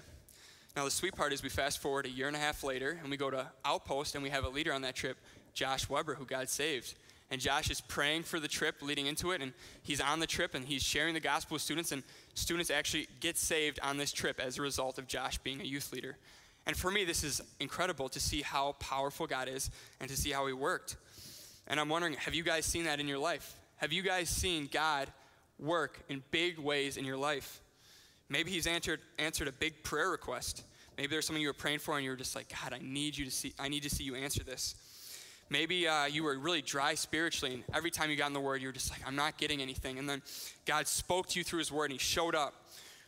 Now, 0.74 0.84
the 0.84 0.90
sweet 0.90 1.14
part 1.14 1.32
is 1.32 1.42
we 1.42 1.48
fast 1.48 1.80
forward 1.80 2.06
a 2.06 2.10
year 2.10 2.28
and 2.28 2.36
a 2.36 2.40
half 2.40 2.62
later, 2.62 2.98
and 3.02 3.10
we 3.10 3.16
go 3.16 3.30
to 3.30 3.50
Outpost, 3.64 4.14
and 4.14 4.22
we 4.22 4.30
have 4.30 4.44
a 4.44 4.48
leader 4.48 4.72
on 4.72 4.82
that 4.82 4.94
trip 4.94 5.18
Josh 5.52 5.88
Weber, 5.88 6.14
who 6.14 6.24
God 6.24 6.48
saved. 6.48 6.94
And 7.30 7.40
Josh 7.40 7.70
is 7.70 7.80
praying 7.80 8.24
for 8.24 8.40
the 8.40 8.48
trip 8.48 8.76
leading 8.82 9.06
into 9.06 9.30
it, 9.30 9.40
and 9.40 9.52
he's 9.82 10.00
on 10.00 10.18
the 10.18 10.26
trip 10.26 10.54
and 10.54 10.64
he's 10.64 10.82
sharing 10.82 11.14
the 11.14 11.20
gospel 11.20 11.54
with 11.54 11.62
students, 11.62 11.92
and 11.92 12.02
students 12.34 12.70
actually 12.70 13.06
get 13.20 13.36
saved 13.36 13.78
on 13.82 13.98
this 13.98 14.12
trip 14.12 14.40
as 14.40 14.58
a 14.58 14.62
result 14.62 14.98
of 14.98 15.06
Josh 15.06 15.38
being 15.38 15.60
a 15.60 15.64
youth 15.64 15.92
leader. 15.92 16.16
And 16.66 16.76
for 16.76 16.90
me, 16.90 17.04
this 17.04 17.24
is 17.24 17.40
incredible 17.58 18.08
to 18.10 18.20
see 18.20 18.42
how 18.42 18.72
powerful 18.78 19.26
God 19.26 19.48
is 19.48 19.70
and 20.00 20.08
to 20.10 20.16
see 20.16 20.30
how 20.30 20.46
He 20.46 20.52
worked. 20.52 20.96
And 21.66 21.80
I'm 21.80 21.88
wondering, 21.88 22.14
have 22.14 22.34
you 22.34 22.42
guys 22.42 22.64
seen 22.64 22.84
that 22.84 23.00
in 23.00 23.08
your 23.08 23.18
life? 23.18 23.56
Have 23.76 23.92
you 23.92 24.02
guys 24.02 24.28
seen 24.28 24.68
God 24.70 25.08
work 25.58 26.00
in 26.08 26.22
big 26.30 26.58
ways 26.58 26.96
in 26.96 27.04
your 27.04 27.16
life? 27.16 27.60
Maybe 28.28 28.50
He's 28.50 28.66
answered, 28.66 29.00
answered 29.18 29.48
a 29.48 29.52
big 29.52 29.82
prayer 29.82 30.10
request. 30.10 30.64
Maybe 30.96 31.08
there's 31.08 31.26
something 31.26 31.40
you 31.40 31.48
were 31.48 31.54
praying 31.54 31.78
for 31.78 31.96
and 31.96 32.04
you 32.04 32.10
were 32.10 32.16
just 32.16 32.36
like, 32.36 32.52
God, 32.62 32.74
I 32.74 32.78
need 32.82 33.16
you 33.16 33.24
to 33.24 33.30
see, 33.30 33.54
I 33.58 33.68
need 33.68 33.84
to 33.84 33.90
see 33.90 34.04
you 34.04 34.14
answer 34.14 34.44
this. 34.44 34.74
Maybe 35.48 35.88
uh, 35.88 36.04
you 36.04 36.22
were 36.22 36.38
really 36.38 36.62
dry 36.62 36.94
spiritually, 36.94 37.54
and 37.54 37.64
every 37.74 37.90
time 37.90 38.08
you 38.08 38.16
got 38.16 38.28
in 38.28 38.34
the 38.34 38.40
Word, 38.40 38.62
you 38.62 38.68
were 38.68 38.72
just 38.72 38.90
like, 38.90 39.00
I'm 39.04 39.16
not 39.16 39.36
getting 39.36 39.60
anything. 39.60 39.98
And 39.98 40.08
then 40.08 40.22
God 40.64 40.86
spoke 40.86 41.28
to 41.30 41.40
you 41.40 41.44
through 41.44 41.58
His 41.58 41.72
Word, 41.72 41.86
and 41.86 41.94
He 41.94 41.98
showed 41.98 42.36
up. 42.36 42.54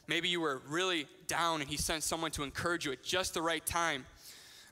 Maybe 0.08 0.28
you 0.28 0.40
were 0.40 0.62
really 0.68 1.06
down, 1.26 1.60
and 1.60 1.70
He 1.70 1.76
sent 1.76 2.02
someone 2.02 2.30
to 2.32 2.42
encourage 2.42 2.84
you 2.84 2.92
at 2.92 3.02
just 3.02 3.34
the 3.34 3.42
right 3.42 3.64
time. 3.64 4.04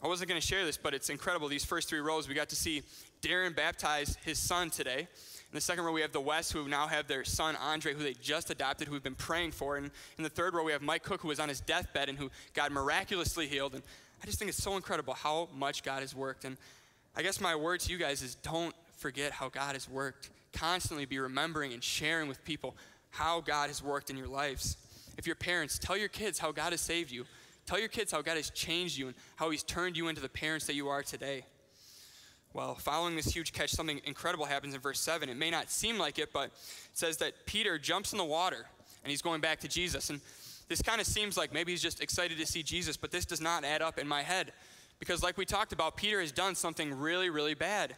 I 0.03 0.09
wasn't 0.09 0.31
going 0.31 0.41
to 0.41 0.47
share 0.47 0.65
this, 0.65 0.79
but 0.79 0.95
it's 0.95 1.11
incredible. 1.11 1.49
These 1.49 1.65
first 1.65 1.89
three 1.89 2.01
rows, 2.01 2.27
we 2.27 2.35
got 2.35 2.49
to 2.49 2.57
see 2.57 2.83
Darren 3.23 3.55
baptize 3.55 4.17
his 4.23 4.39
son 4.39 4.71
today. 4.71 5.01
In 5.01 5.57
the 5.57 5.61
second 5.61 5.85
row, 5.85 5.93
we 5.93 6.01
have 6.01 6.13
the 6.13 6.21
West, 6.21 6.53
who 6.53 6.69
now 6.69 6.87
have 6.87 7.07
their 7.07 7.25
son 7.25 7.57
Andre, 7.57 7.93
who 7.93 8.03
they 8.03 8.15
just 8.15 8.51
adopted, 8.51 8.87
who 8.87 8.95
we've 8.95 9.03
been 9.03 9.15
praying 9.15 9.51
for. 9.51 9.77
And 9.77 9.91
in 10.17 10.25
the 10.25 10.31
third 10.31 10.55
row, 10.55 10.65
we 10.65 10.73
have 10.73 10.81
Mike 10.81 11.03
Cook, 11.03 11.21
who 11.21 11.29
was 11.29 11.41
on 11.41 11.49
his 11.49 11.61
deathbed 11.61 12.09
and 12.09 12.17
who 12.17 12.31
got 12.55 12.73
miraculously 12.73 13.47
healed. 13.47 13.75
And 13.75 13.83
I 14.23 14.27
just 14.27 14.39
think 14.39 14.49
it's 14.49 14.63
so 14.63 14.77
incredible 14.77 15.13
how 15.13 15.49
much 15.55 15.83
God 15.83 16.01
has 16.01 16.15
worked. 16.15 16.45
And 16.45 16.57
I 17.17 17.23
guess 17.23 17.41
my 17.41 17.57
word 17.57 17.81
to 17.81 17.93
you 17.93 17.99
guys 17.99 18.23
is 18.23 18.37
don't 18.37 18.75
forget 18.97 19.33
how 19.33 19.49
God 19.49 19.75
has 19.75 19.89
worked. 19.89 20.31
Constantly 20.53 21.05
be 21.05 21.19
remembering 21.19 21.73
and 21.73 21.83
sharing 21.83 22.29
with 22.29 22.43
people 22.45 22.77
how 23.11 23.41
God 23.41 23.69
has 23.69 23.83
worked 23.83 24.09
in 24.09 24.17
your 24.17 24.29
lives. 24.29 24.77
If 25.21 25.27
you're 25.27 25.37
parents, 25.37 25.79
tell 25.79 25.99
your 25.99 26.09
kids 26.09 26.39
how 26.39 26.51
God 26.51 26.73
has 26.73 26.81
saved 26.81 27.11
you. 27.11 27.27
Tell 27.67 27.79
your 27.79 27.91
kids 27.91 28.11
how 28.11 28.23
God 28.23 28.39
has 28.39 28.49
changed 28.49 28.97
you 28.97 29.09
and 29.09 29.15
how 29.37 29.51
He's 29.51 29.63
turned 29.63 29.95
you 29.95 30.09
into 30.09 30.23
the 30.23 30.31
parents 30.31 30.65
that 30.65 30.75
you 30.75 30.89
are 30.89 31.03
today. 31.03 31.45
Well, 32.55 32.75
following 32.75 33.17
this 33.17 33.27
huge 33.27 33.53
catch, 33.53 33.69
something 33.69 34.01
incredible 34.07 34.47
happens 34.47 34.73
in 34.75 34.81
verse 34.81 34.99
7. 34.99 35.29
It 35.29 35.37
may 35.37 35.51
not 35.51 35.71
seem 35.71 35.99
like 35.99 36.19
it, 36.19 36.33
but 36.33 36.45
it 36.45 36.53
says 36.95 37.19
that 37.19 37.35
Peter 37.45 37.79
jumps 37.79 38.13
in 38.13 38.19
the 38.19 38.25
water 38.25 38.65
and 39.05 39.11
he's 39.11 39.21
going 39.21 39.43
back 39.43 39.61
to 39.61 39.69
Jesus. 39.69 40.09
And 40.09 40.23
this 40.69 40.81
kind 40.81 41.03
of 41.03 41.07
seems 41.07 41.37
like 41.37 41.53
maybe 41.53 41.71
he's 41.71 41.83
just 41.83 42.01
excited 42.01 42.39
to 42.39 42.47
see 42.47 42.63
Jesus, 42.63 42.97
but 42.97 43.11
this 43.11 43.27
does 43.27 43.43
not 43.43 43.63
add 43.63 43.83
up 43.83 43.99
in 43.99 44.09
my 44.09 44.23
head. 44.23 44.55
Because, 45.01 45.23
like 45.23 45.37
we 45.37 45.45
talked 45.45 45.75
about, 45.75 45.99
Peter 45.99 46.19
has 46.23 46.33
done 46.33 46.55
something 46.55 46.99
really, 46.99 47.29
really 47.29 47.53
bad. 47.53 47.95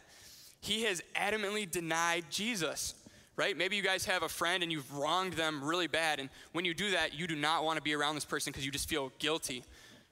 He 0.59 0.83
has 0.83 1.01
adamantly 1.15 1.71
denied 1.71 2.25
Jesus, 2.29 2.95
right? 3.35 3.57
Maybe 3.57 3.75
you 3.75 3.83
guys 3.83 4.05
have 4.05 4.23
a 4.23 4.29
friend 4.29 4.63
and 4.63 4.71
you've 4.71 4.91
wronged 4.93 5.33
them 5.33 5.63
really 5.63 5.87
bad. 5.87 6.19
And 6.19 6.29
when 6.51 6.65
you 6.65 6.73
do 6.73 6.91
that, 6.91 7.13
you 7.13 7.27
do 7.27 7.35
not 7.35 7.63
want 7.63 7.77
to 7.77 7.83
be 7.83 7.93
around 7.93 8.15
this 8.15 8.25
person 8.25 8.51
because 8.51 8.65
you 8.65 8.71
just 8.71 8.87
feel 8.87 9.11
guilty. 9.19 9.63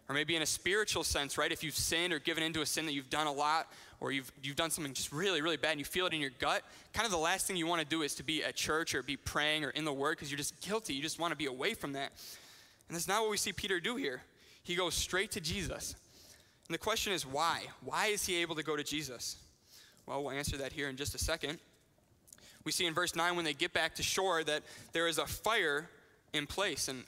Or 0.10 0.16
maybe 0.16 0.36
in 0.36 0.42
a 0.42 0.48
spiritual 0.48 1.04
sense, 1.04 1.38
right? 1.38 1.52
If 1.52 1.64
you've 1.64 1.76
sinned 1.76 2.12
or 2.12 2.20
given 2.20 2.44
into 2.44 2.62
a 2.62 2.66
sin 2.66 2.86
that 2.86 2.94
you've 2.94 3.10
done 3.10 3.28
a 3.28 3.32
lot, 3.32 3.68
or 4.02 4.12
you've, 4.12 4.32
you've 4.42 4.56
done 4.56 4.72
something 4.72 4.94
just 4.94 5.14
really, 5.14 5.42
really 5.42 5.58
bad 5.58 5.72
and 5.72 5.80
you 5.80 5.86
feel 5.86 6.08
it 6.08 6.14
in 6.14 6.20
your 6.20 6.32
gut, 6.40 6.64
kind 6.92 7.06
of 7.06 7.12
the 7.12 7.18
last 7.18 7.46
thing 7.46 7.56
you 7.56 7.68
want 7.68 7.82
to 7.82 7.88
do 7.88 8.02
is 8.02 8.16
to 8.16 8.24
be 8.24 8.44
at 8.44 8.56
church 8.56 8.96
or 8.96 9.04
be 9.04 9.16
praying 9.16 9.64
or 9.64 9.70
in 9.70 9.86
the 9.86 9.94
Word 9.94 10.18
because 10.18 10.32
you're 10.32 10.40
just 10.40 10.60
guilty. 10.60 10.96
You 10.96 11.04
just 11.04 11.20
want 11.20 11.32
to 11.32 11.38
be 11.38 11.46
away 11.46 11.76
from 11.76 11.94
that. 11.94 12.12
And 12.90 12.96
that's 12.96 13.08
not 13.08 13.22
what 13.22 13.30
we 13.30 13.38
see 13.38 13.54
Peter 13.54 13.80
do 13.80 13.96
here. 13.96 14.24
He 14.64 14.76
goes 14.76 14.96
straight 14.96 15.32
to 15.32 15.40
Jesus. 15.40 15.96
And 16.68 16.74
the 16.74 16.80
question 16.80 17.14
is 17.14 17.26
why? 17.26 17.62
Why 17.86 18.08
is 18.08 18.26
he 18.26 18.38
able 18.42 18.56
to 18.56 18.64
go 18.64 18.76
to 18.76 18.84
Jesus? 18.84 19.38
Well, 20.08 20.24
we'll 20.24 20.32
answer 20.32 20.58
that 20.58 20.74
here 20.74 20.90
in 20.90 20.98
just 20.98 21.14
a 21.14 21.20
second. 21.20 21.60
We 22.64 22.72
see 22.72 22.86
in 22.86 22.94
verse 22.94 23.16
9 23.16 23.36
when 23.36 23.46
they 23.46 23.54
get 23.54 23.74
back 23.74 23.96
to 23.96 24.04
shore 24.04 24.44
that 24.44 24.64
there 24.94 25.08
is 25.08 25.18
a 25.18 25.26
fire 25.26 25.90
in 26.34 26.48
place. 26.48 26.88
And 26.88 27.04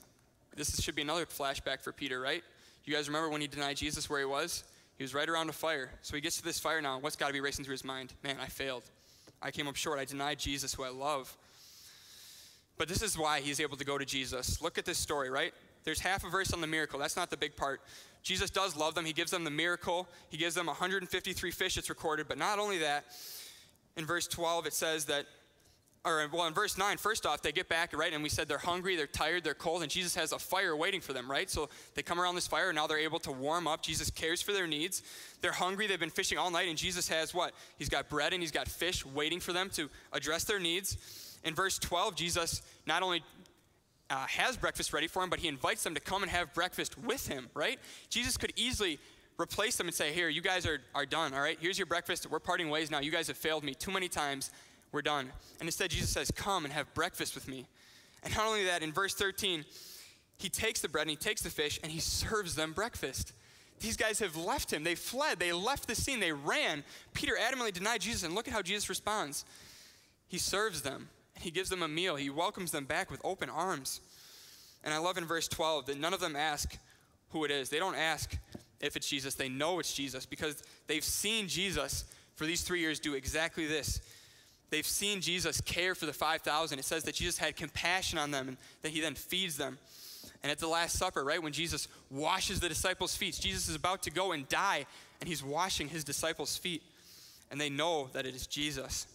this 0.56 0.82
should 0.82 0.96
be 0.96 1.02
another 1.02 1.26
flashback 1.26 1.82
for 1.82 1.92
Peter, 1.92 2.20
right? 2.20 2.44
You 2.86 2.94
guys 2.94 3.08
remember 3.08 3.30
when 3.30 3.42
he 3.42 3.48
denied 3.48 3.78
Jesus 3.78 4.10
where 4.10 4.20
he 4.20 4.26
was? 4.26 4.64
He 4.98 5.04
was 5.04 5.14
right 5.14 5.28
around 5.28 5.50
a 5.50 5.54
fire. 5.54 5.90
So 6.02 6.16
he 6.16 6.22
gets 6.22 6.38
to 6.38 6.44
this 6.44 6.60
fire 6.60 6.82
now. 6.82 7.00
What's 7.00 7.16
got 7.16 7.28
to 7.28 7.34
be 7.34 7.42
racing 7.42 7.66
through 7.66 7.74
his 7.74 7.84
mind? 7.84 8.14
Man, 8.24 8.38
I 8.42 8.48
failed. 8.48 8.84
I 9.42 9.52
came 9.52 9.68
up 9.68 9.76
short. 9.76 10.00
I 10.00 10.06
denied 10.06 10.40
Jesus, 10.40 10.74
who 10.74 10.84
I 10.84 10.90
love. 10.90 11.36
But 12.78 12.88
this 12.88 13.02
is 13.02 13.18
why 13.18 13.40
he's 13.42 13.60
able 13.60 13.78
to 13.78 13.86
go 13.86 13.98
to 13.98 14.06
Jesus. 14.06 14.62
Look 14.62 14.78
at 14.78 14.86
this 14.86 14.98
story, 14.98 15.30
right? 15.30 15.54
There's 15.84 16.00
half 16.00 16.24
a 16.24 16.30
verse 16.30 16.54
on 16.54 16.62
the 16.62 16.68
miracle. 16.68 17.00
That's 17.00 17.16
not 17.16 17.30
the 17.30 17.38
big 17.38 17.56
part. 17.56 17.82
Jesus 18.24 18.50
does 18.50 18.76
love 18.76 18.96
them. 18.96 19.06
He 19.06 19.14
gives 19.14 19.32
them 19.32 19.44
the 19.44 19.52
miracle. 19.52 20.08
He 20.30 20.38
gives 20.38 20.56
them 20.56 20.68
153 20.68 21.52
fish, 21.52 21.78
it's 21.78 21.90
recorded. 21.90 22.28
But 22.28 22.38
not 22.38 22.58
only 22.58 22.80
that, 22.80 23.06
in 23.98 24.06
verse 24.06 24.28
12, 24.28 24.68
it 24.68 24.74
says 24.74 25.06
that, 25.06 25.26
or 26.06 26.28
well, 26.34 26.48
in 26.48 26.54
verse 26.54 26.78
9, 26.78 26.98
first 26.98 27.26
off, 27.26 27.42
they 27.42 27.54
get 27.54 27.70
back, 27.70 27.96
right? 27.96 28.12
And 28.12 28.22
we 28.22 28.28
said 28.28 28.50
they're 28.50 28.58
hungry, 28.58 28.98
they're 28.98 29.08
tired, 29.08 29.44
they're 29.44 29.54
cold, 29.54 29.84
and 29.84 29.92
Jesus 29.92 30.14
has 30.16 30.34
a 30.34 30.40
fire 30.40 30.76
waiting 30.76 31.00
for 31.00 31.14
them, 31.14 31.32
right? 31.32 31.50
So 31.50 31.70
they 31.96 32.02
come 32.02 32.20
around 32.20 32.36
this 32.36 32.48
fire, 32.48 32.70
and 32.70 32.76
now 32.76 32.88
they're 32.88 32.98
able 32.98 33.20
to 33.20 33.32
warm 33.32 33.68
up. 33.68 33.82
Jesus 33.82 34.10
cares 34.10 34.42
for 34.42 34.52
their 34.52 34.68
needs. 34.68 35.02
They're 35.42 35.54
hungry, 35.54 35.88
they've 35.88 36.00
been 36.00 36.10
fishing 36.10 36.38
all 36.38 36.52
night, 36.52 36.68
and 36.68 36.78
Jesus 36.78 37.08
has 37.08 37.34
what? 37.34 37.54
He's 37.78 37.88
got 37.88 38.10
bread 38.10 38.34
and 38.34 38.42
he's 38.44 38.52
got 38.52 38.68
fish 38.68 39.06
waiting 39.06 39.40
for 39.40 39.54
them 39.54 39.70
to 39.72 39.90
address 40.12 40.44
their 40.44 40.60
needs. 40.60 41.40
In 41.46 41.56
verse 41.56 41.80
12, 41.80 42.16
Jesus 42.16 42.62
not 42.86 43.02
only 43.02 43.24
uh, 44.10 44.26
has 44.28 44.58
breakfast 44.58 44.92
ready 44.92 45.08
for 45.08 45.24
him, 45.24 45.30
but 45.30 45.40
he 45.40 45.48
invites 45.48 45.84
them 45.84 45.96
to 45.96 46.02
come 46.02 46.22
and 46.22 46.32
have 46.32 46.54
breakfast 46.54 46.98
with 46.98 47.28
him, 47.28 47.50
right? 47.54 47.80
Jesus 48.10 48.36
could 48.36 48.52
easily 48.58 49.00
replace 49.40 49.78
them 49.78 49.88
and 49.88 49.96
say, 49.96 50.12
Here, 50.12 50.30
you 50.30 50.42
guys 50.42 50.66
are, 50.66 50.80
are 50.94 51.06
done, 51.06 51.34
all 51.34 51.42
right? 51.42 51.58
Here's 51.60 51.80
your 51.80 51.88
breakfast. 51.88 52.30
We're 52.30 52.40
parting 52.40 52.70
ways 52.70 52.92
now. 52.92 53.00
You 53.00 53.12
guys 53.12 53.28
have 53.28 53.38
failed 53.38 53.64
me 53.64 53.74
too 53.74 53.92
many 53.92 54.08
times. 54.08 54.52
We're 54.94 55.02
done. 55.02 55.32
And 55.60 55.68
instead, 55.68 55.90
Jesus 55.90 56.12
says, 56.12 56.32
Come 56.32 56.64
and 56.64 56.74
have 56.74 56.94
breakfast 56.94 57.36
with 57.36 57.50
me. 57.50 57.66
And 58.24 58.34
not 58.34 58.46
only 58.46 58.64
that, 58.66 58.84
in 58.84 58.94
verse 58.94 59.14
13, 59.14 59.66
he 60.38 60.48
takes 60.48 60.80
the 60.80 60.88
bread 60.88 61.02
and 61.02 61.10
he 61.10 61.18
takes 61.18 61.42
the 61.42 61.50
fish 61.50 61.80
and 61.84 61.92
he 61.92 62.00
serves 62.00 62.56
them 62.56 62.72
breakfast. 62.72 63.34
These 63.80 63.98
guys 63.98 64.20
have 64.20 64.38
left 64.38 64.72
him. 64.72 64.84
They 64.84 64.96
fled. 64.96 65.40
They 65.40 65.52
left 65.52 65.88
the 65.88 65.96
scene. 65.96 66.22
They 66.22 66.32
ran. 66.32 66.84
Peter 67.14 67.34
adamantly 67.38 67.74
denied 67.74 68.00
Jesus, 68.00 68.24
and 68.24 68.34
look 68.34 68.48
at 68.48 68.54
how 68.54 68.62
Jesus 68.62 68.88
responds. 68.88 69.44
He 70.28 70.38
serves 70.38 70.84
them, 70.84 71.10
and 71.36 71.44
he 71.44 71.52
gives 71.52 71.70
them 71.70 71.84
a 71.84 71.88
meal. 71.88 72.16
He 72.16 72.30
welcomes 72.30 72.72
them 72.72 72.86
back 72.86 73.12
with 73.12 73.20
open 73.26 73.50
arms. 73.50 74.00
And 74.86 74.94
I 74.94 75.00
love 75.00 75.18
in 75.18 75.26
verse 75.26 75.48
12 75.50 75.88
that 75.88 76.00
none 76.00 76.14
of 76.14 76.22
them 76.22 76.36
ask 76.36 76.78
who 77.32 77.44
it 77.44 77.52
is. 77.52 77.70
They 77.70 77.80
don't 77.80 77.96
ask 77.96 78.38
if 78.80 78.96
it's 78.96 79.08
Jesus. 79.08 79.36
They 79.36 79.50
know 79.50 79.80
it's 79.80 79.94
Jesus 79.94 80.26
because 80.26 80.64
they've 80.88 81.04
seen 81.04 81.48
Jesus 81.48 82.06
for 82.36 82.46
these 82.46 82.62
three 82.62 82.80
years 82.80 83.00
do 83.00 83.16
exactly 83.16 83.66
this. 83.66 84.02
They've 84.74 84.88
seen 84.88 85.22
Jesus 85.22 85.62
care 85.62 85.94
for 85.94 86.08
the 86.08 86.14
5,000. 86.14 86.80
It 86.80 86.84
says 86.84 87.04
that 87.04 87.14
Jesus 87.14 87.38
had 87.38 87.56
compassion 87.56 88.18
on 88.18 88.32
them 88.32 88.48
and 88.48 88.58
that 88.82 88.90
he 88.90 89.02
then 89.02 89.14
feeds 89.14 89.56
them. 89.56 89.78
And 90.42 90.52
at 90.52 90.58
the 90.58 90.68
Last 90.68 90.98
Supper, 90.98 91.24
right, 91.24 91.44
when 91.44 91.54
Jesus 91.54 91.88
washes 92.10 92.60
the 92.60 92.70
disciples' 92.70 93.16
feet, 93.16 93.38
Jesus 93.40 93.70
is 93.70 93.76
about 93.76 94.02
to 94.02 94.10
go 94.10 94.32
and 94.32 94.50
die, 94.50 94.88
and 95.20 95.30
he's 95.30 95.44
washing 95.44 95.90
his 95.90 96.04
disciples' 96.04 96.58
feet. 96.58 96.82
And 97.52 97.62
they 97.62 97.70
know 97.70 98.10
that 98.14 98.26
it 98.26 98.34
is 98.34 98.48
Jesus. 98.48 99.06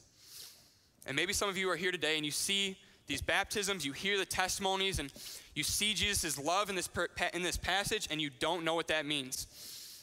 And 1.08 1.16
maybe 1.16 1.32
some 1.32 1.48
of 1.48 1.58
you 1.58 1.68
are 1.70 1.76
here 1.76 1.90
today 1.90 2.14
and 2.14 2.24
you 2.24 2.30
see 2.30 2.76
these 3.08 3.20
baptisms, 3.20 3.84
you 3.84 3.90
hear 3.90 4.16
the 4.16 4.24
testimonies, 4.24 5.00
and 5.00 5.12
you 5.56 5.64
see 5.64 5.92
Jesus' 5.92 6.38
love 6.38 6.70
in 6.70 6.76
this, 6.76 6.88
in 7.34 7.42
this 7.42 7.56
passage, 7.56 8.06
and 8.12 8.20
you 8.20 8.30
don't 8.38 8.62
know 8.62 8.76
what 8.76 8.86
that 8.86 9.06
means. 9.06 9.48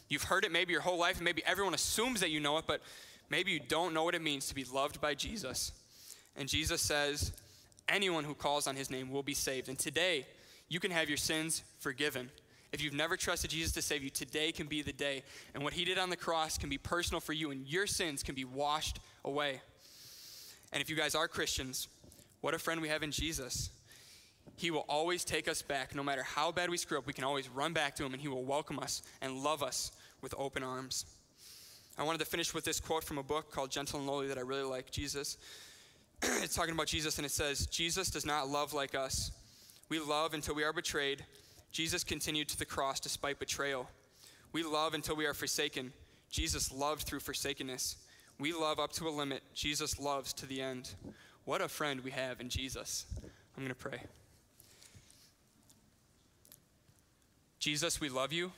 You've 0.10 0.24
heard 0.24 0.44
it 0.44 0.52
maybe 0.52 0.74
your 0.74 0.82
whole 0.82 1.00
life, 1.00 1.16
and 1.16 1.24
maybe 1.24 1.44
everyone 1.46 1.74
assumes 1.74 2.20
that 2.20 2.30
you 2.30 2.42
know 2.42 2.58
it, 2.58 2.66
but 2.68 2.82
maybe 3.30 3.52
you 3.52 3.60
don't 3.60 3.94
know 3.94 4.04
what 4.04 4.16
it 4.16 4.22
means 4.22 4.48
to 4.48 4.56
be 4.56 4.64
loved 4.64 5.02
by 5.02 5.14
Jesus. 5.14 5.72
And 6.36 6.50
Jesus 6.50 6.82
says, 6.82 7.32
anyone 7.88 8.24
who 8.24 8.34
calls 8.34 8.68
on 8.68 8.76
his 8.76 8.90
name 8.90 9.10
will 9.10 9.24
be 9.24 9.34
saved. 9.34 9.70
And 9.70 9.78
today, 9.80 10.26
you 10.68 10.80
can 10.80 10.92
have 10.92 11.10
your 11.10 11.18
sins 11.18 11.64
forgiven. 11.80 12.30
If 12.74 12.84
you've 12.84 12.94
never 12.94 13.16
trusted 13.16 13.52
Jesus 13.52 13.72
to 13.74 13.82
save 13.82 14.04
you, 14.04 14.10
today 14.10 14.52
can 14.52 14.68
be 14.68 14.82
the 14.82 14.92
day. 14.92 15.24
And 15.54 15.64
what 15.64 15.74
he 15.74 15.86
did 15.86 15.98
on 15.98 16.10
the 16.10 16.18
cross 16.18 16.58
can 16.58 16.70
be 16.70 16.78
personal 16.78 17.22
for 17.22 17.32
you, 17.32 17.52
and 17.52 17.66
your 17.66 17.88
sins 17.88 18.24
can 18.24 18.36
be 18.36 18.44
washed 18.44 19.00
away. 19.24 19.62
And 20.74 20.82
if 20.82 20.90
you 20.90 20.96
guys 20.96 21.16
are 21.16 21.28
Christians, 21.28 21.88
what 22.42 22.54
a 22.54 22.60
friend 22.60 22.82
we 22.82 22.90
have 22.90 23.04
in 23.04 23.12
Jesus. 23.12 23.70
He 24.58 24.72
will 24.72 24.86
always 24.90 25.24
take 25.24 25.48
us 25.48 25.62
back. 25.62 25.96
No 25.96 26.04
matter 26.04 26.24
how 26.24 26.52
bad 26.52 26.70
we 26.70 26.78
screw 26.78 26.98
up, 26.98 27.08
we 27.08 27.14
can 27.14 27.24
always 27.24 27.48
run 27.50 27.74
back 27.74 27.96
to 27.96 28.04
him, 28.04 28.14
and 28.14 28.22
he 28.22 28.28
will 28.28 28.44
welcome 28.44 28.80
us 28.80 29.04
and 29.22 29.42
love 29.42 29.64
us 29.64 29.92
with 30.22 30.34
open 30.38 30.64
arms. 30.64 31.06
I 31.98 32.04
wanted 32.04 32.20
to 32.20 32.26
finish 32.26 32.54
with 32.54 32.66
this 32.66 32.80
quote 32.80 33.04
from 33.04 33.18
a 33.18 33.24
book 33.24 33.52
called 33.52 33.72
Gentle 33.72 34.00
and 34.00 34.08
Lowly 34.08 34.28
that 34.28 34.38
I 34.38 34.42
really 34.42 34.64
like 34.64 34.92
Jesus. 34.92 35.38
it's 36.22 36.56
talking 36.56 36.74
about 36.74 36.88
Jesus, 36.88 37.18
and 37.18 37.26
it 37.26 37.32
says, 37.32 37.68
Jesus 37.68 38.10
does 38.10 38.26
not 38.26 38.50
love 38.50 38.74
like 38.74 38.96
us 38.96 39.32
we 39.90 40.00
love 40.00 40.34
until 40.34 40.56
we 40.56 40.64
are 40.64 40.74
betrayed. 40.74 41.24
Jesus 41.72 42.04
continued 42.04 42.50
to 42.50 42.58
the 42.58 42.66
cross 42.66 43.00
despite 43.00 43.40
betrayal. 43.40 43.88
We 44.52 44.64
love 44.64 44.94
until 44.94 45.16
we 45.16 45.26
are 45.26 45.34
forsaken. 45.34 45.94
Jesus 46.32 46.72
loved 46.72 47.04
through 47.04 47.20
forsakenness. 47.20 47.98
We 48.40 48.54
love 48.54 48.80
up 48.80 48.92
to 48.94 49.08
a 49.08 49.12
limit. 49.12 49.44
Jesus 49.54 50.00
loves 50.00 50.34
to 50.34 50.46
the 50.46 50.62
end. 50.62 50.96
What 51.44 51.62
a 51.62 51.68
friend 51.68 52.02
we 52.02 52.12
have 52.12 52.42
in 52.42 52.50
Jesus. 52.50 53.06
I'm 53.56 53.64
going 53.64 53.70
to 53.70 53.76
pray. 53.76 54.02
Jesus, 57.60 58.02
we 58.02 58.10
love 58.10 58.34
you. 58.34 58.52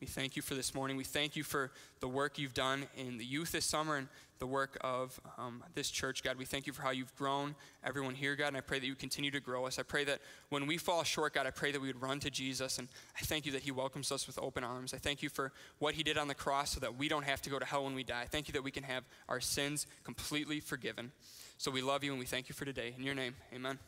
We 0.00 0.06
thank 0.06 0.36
you 0.36 0.42
for 0.42 0.54
this 0.54 0.74
morning. 0.74 0.96
We 0.96 1.04
thank 1.04 1.36
you 1.36 1.42
for 1.42 1.70
the 2.00 2.08
work 2.08 2.38
you've 2.38 2.52
done 2.52 2.86
in 2.96 3.16
the 3.16 3.24
youth 3.24 3.52
this 3.52 3.64
summer 3.64 3.96
and 3.96 4.08
the 4.38 4.46
work 4.46 4.76
of 4.82 5.18
um, 5.38 5.64
this 5.74 5.90
church, 5.90 6.22
God. 6.22 6.36
We 6.36 6.44
thank 6.44 6.66
you 6.66 6.74
for 6.74 6.82
how 6.82 6.90
you've 6.90 7.14
grown 7.16 7.54
everyone 7.82 8.14
here, 8.14 8.36
God, 8.36 8.48
and 8.48 8.56
I 8.58 8.60
pray 8.60 8.78
that 8.78 8.86
you 8.86 8.94
continue 8.94 9.30
to 9.30 9.40
grow 9.40 9.64
us. 9.64 9.78
I 9.78 9.82
pray 9.82 10.04
that 10.04 10.20
when 10.50 10.66
we 10.66 10.76
fall 10.76 11.02
short, 11.04 11.32
God, 11.32 11.46
I 11.46 11.50
pray 11.50 11.72
that 11.72 11.80
we 11.80 11.86
would 11.86 12.02
run 12.02 12.20
to 12.20 12.30
Jesus, 12.30 12.78
and 12.78 12.88
I 13.16 13.24
thank 13.24 13.46
you 13.46 13.52
that 13.52 13.62
he 13.62 13.70
welcomes 13.70 14.12
us 14.12 14.26
with 14.26 14.38
open 14.38 14.64
arms. 14.64 14.92
I 14.92 14.98
thank 14.98 15.22
you 15.22 15.30
for 15.30 15.52
what 15.78 15.94
he 15.94 16.02
did 16.02 16.18
on 16.18 16.28
the 16.28 16.34
cross 16.34 16.72
so 16.72 16.80
that 16.80 16.98
we 16.98 17.08
don't 17.08 17.24
have 17.24 17.40
to 17.42 17.50
go 17.50 17.58
to 17.58 17.64
hell 17.64 17.84
when 17.84 17.94
we 17.94 18.04
die. 18.04 18.26
Thank 18.30 18.48
you 18.48 18.52
that 18.52 18.62
we 18.62 18.70
can 18.70 18.82
have 18.82 19.04
our 19.30 19.40
sins 19.40 19.86
completely 20.04 20.60
forgiven. 20.60 21.12
So 21.56 21.70
we 21.70 21.80
love 21.80 22.04
you 22.04 22.10
and 22.10 22.20
we 22.20 22.26
thank 22.26 22.50
you 22.50 22.54
for 22.54 22.66
today. 22.66 22.94
In 22.98 23.02
your 23.02 23.14
name, 23.14 23.34
amen. 23.54 23.78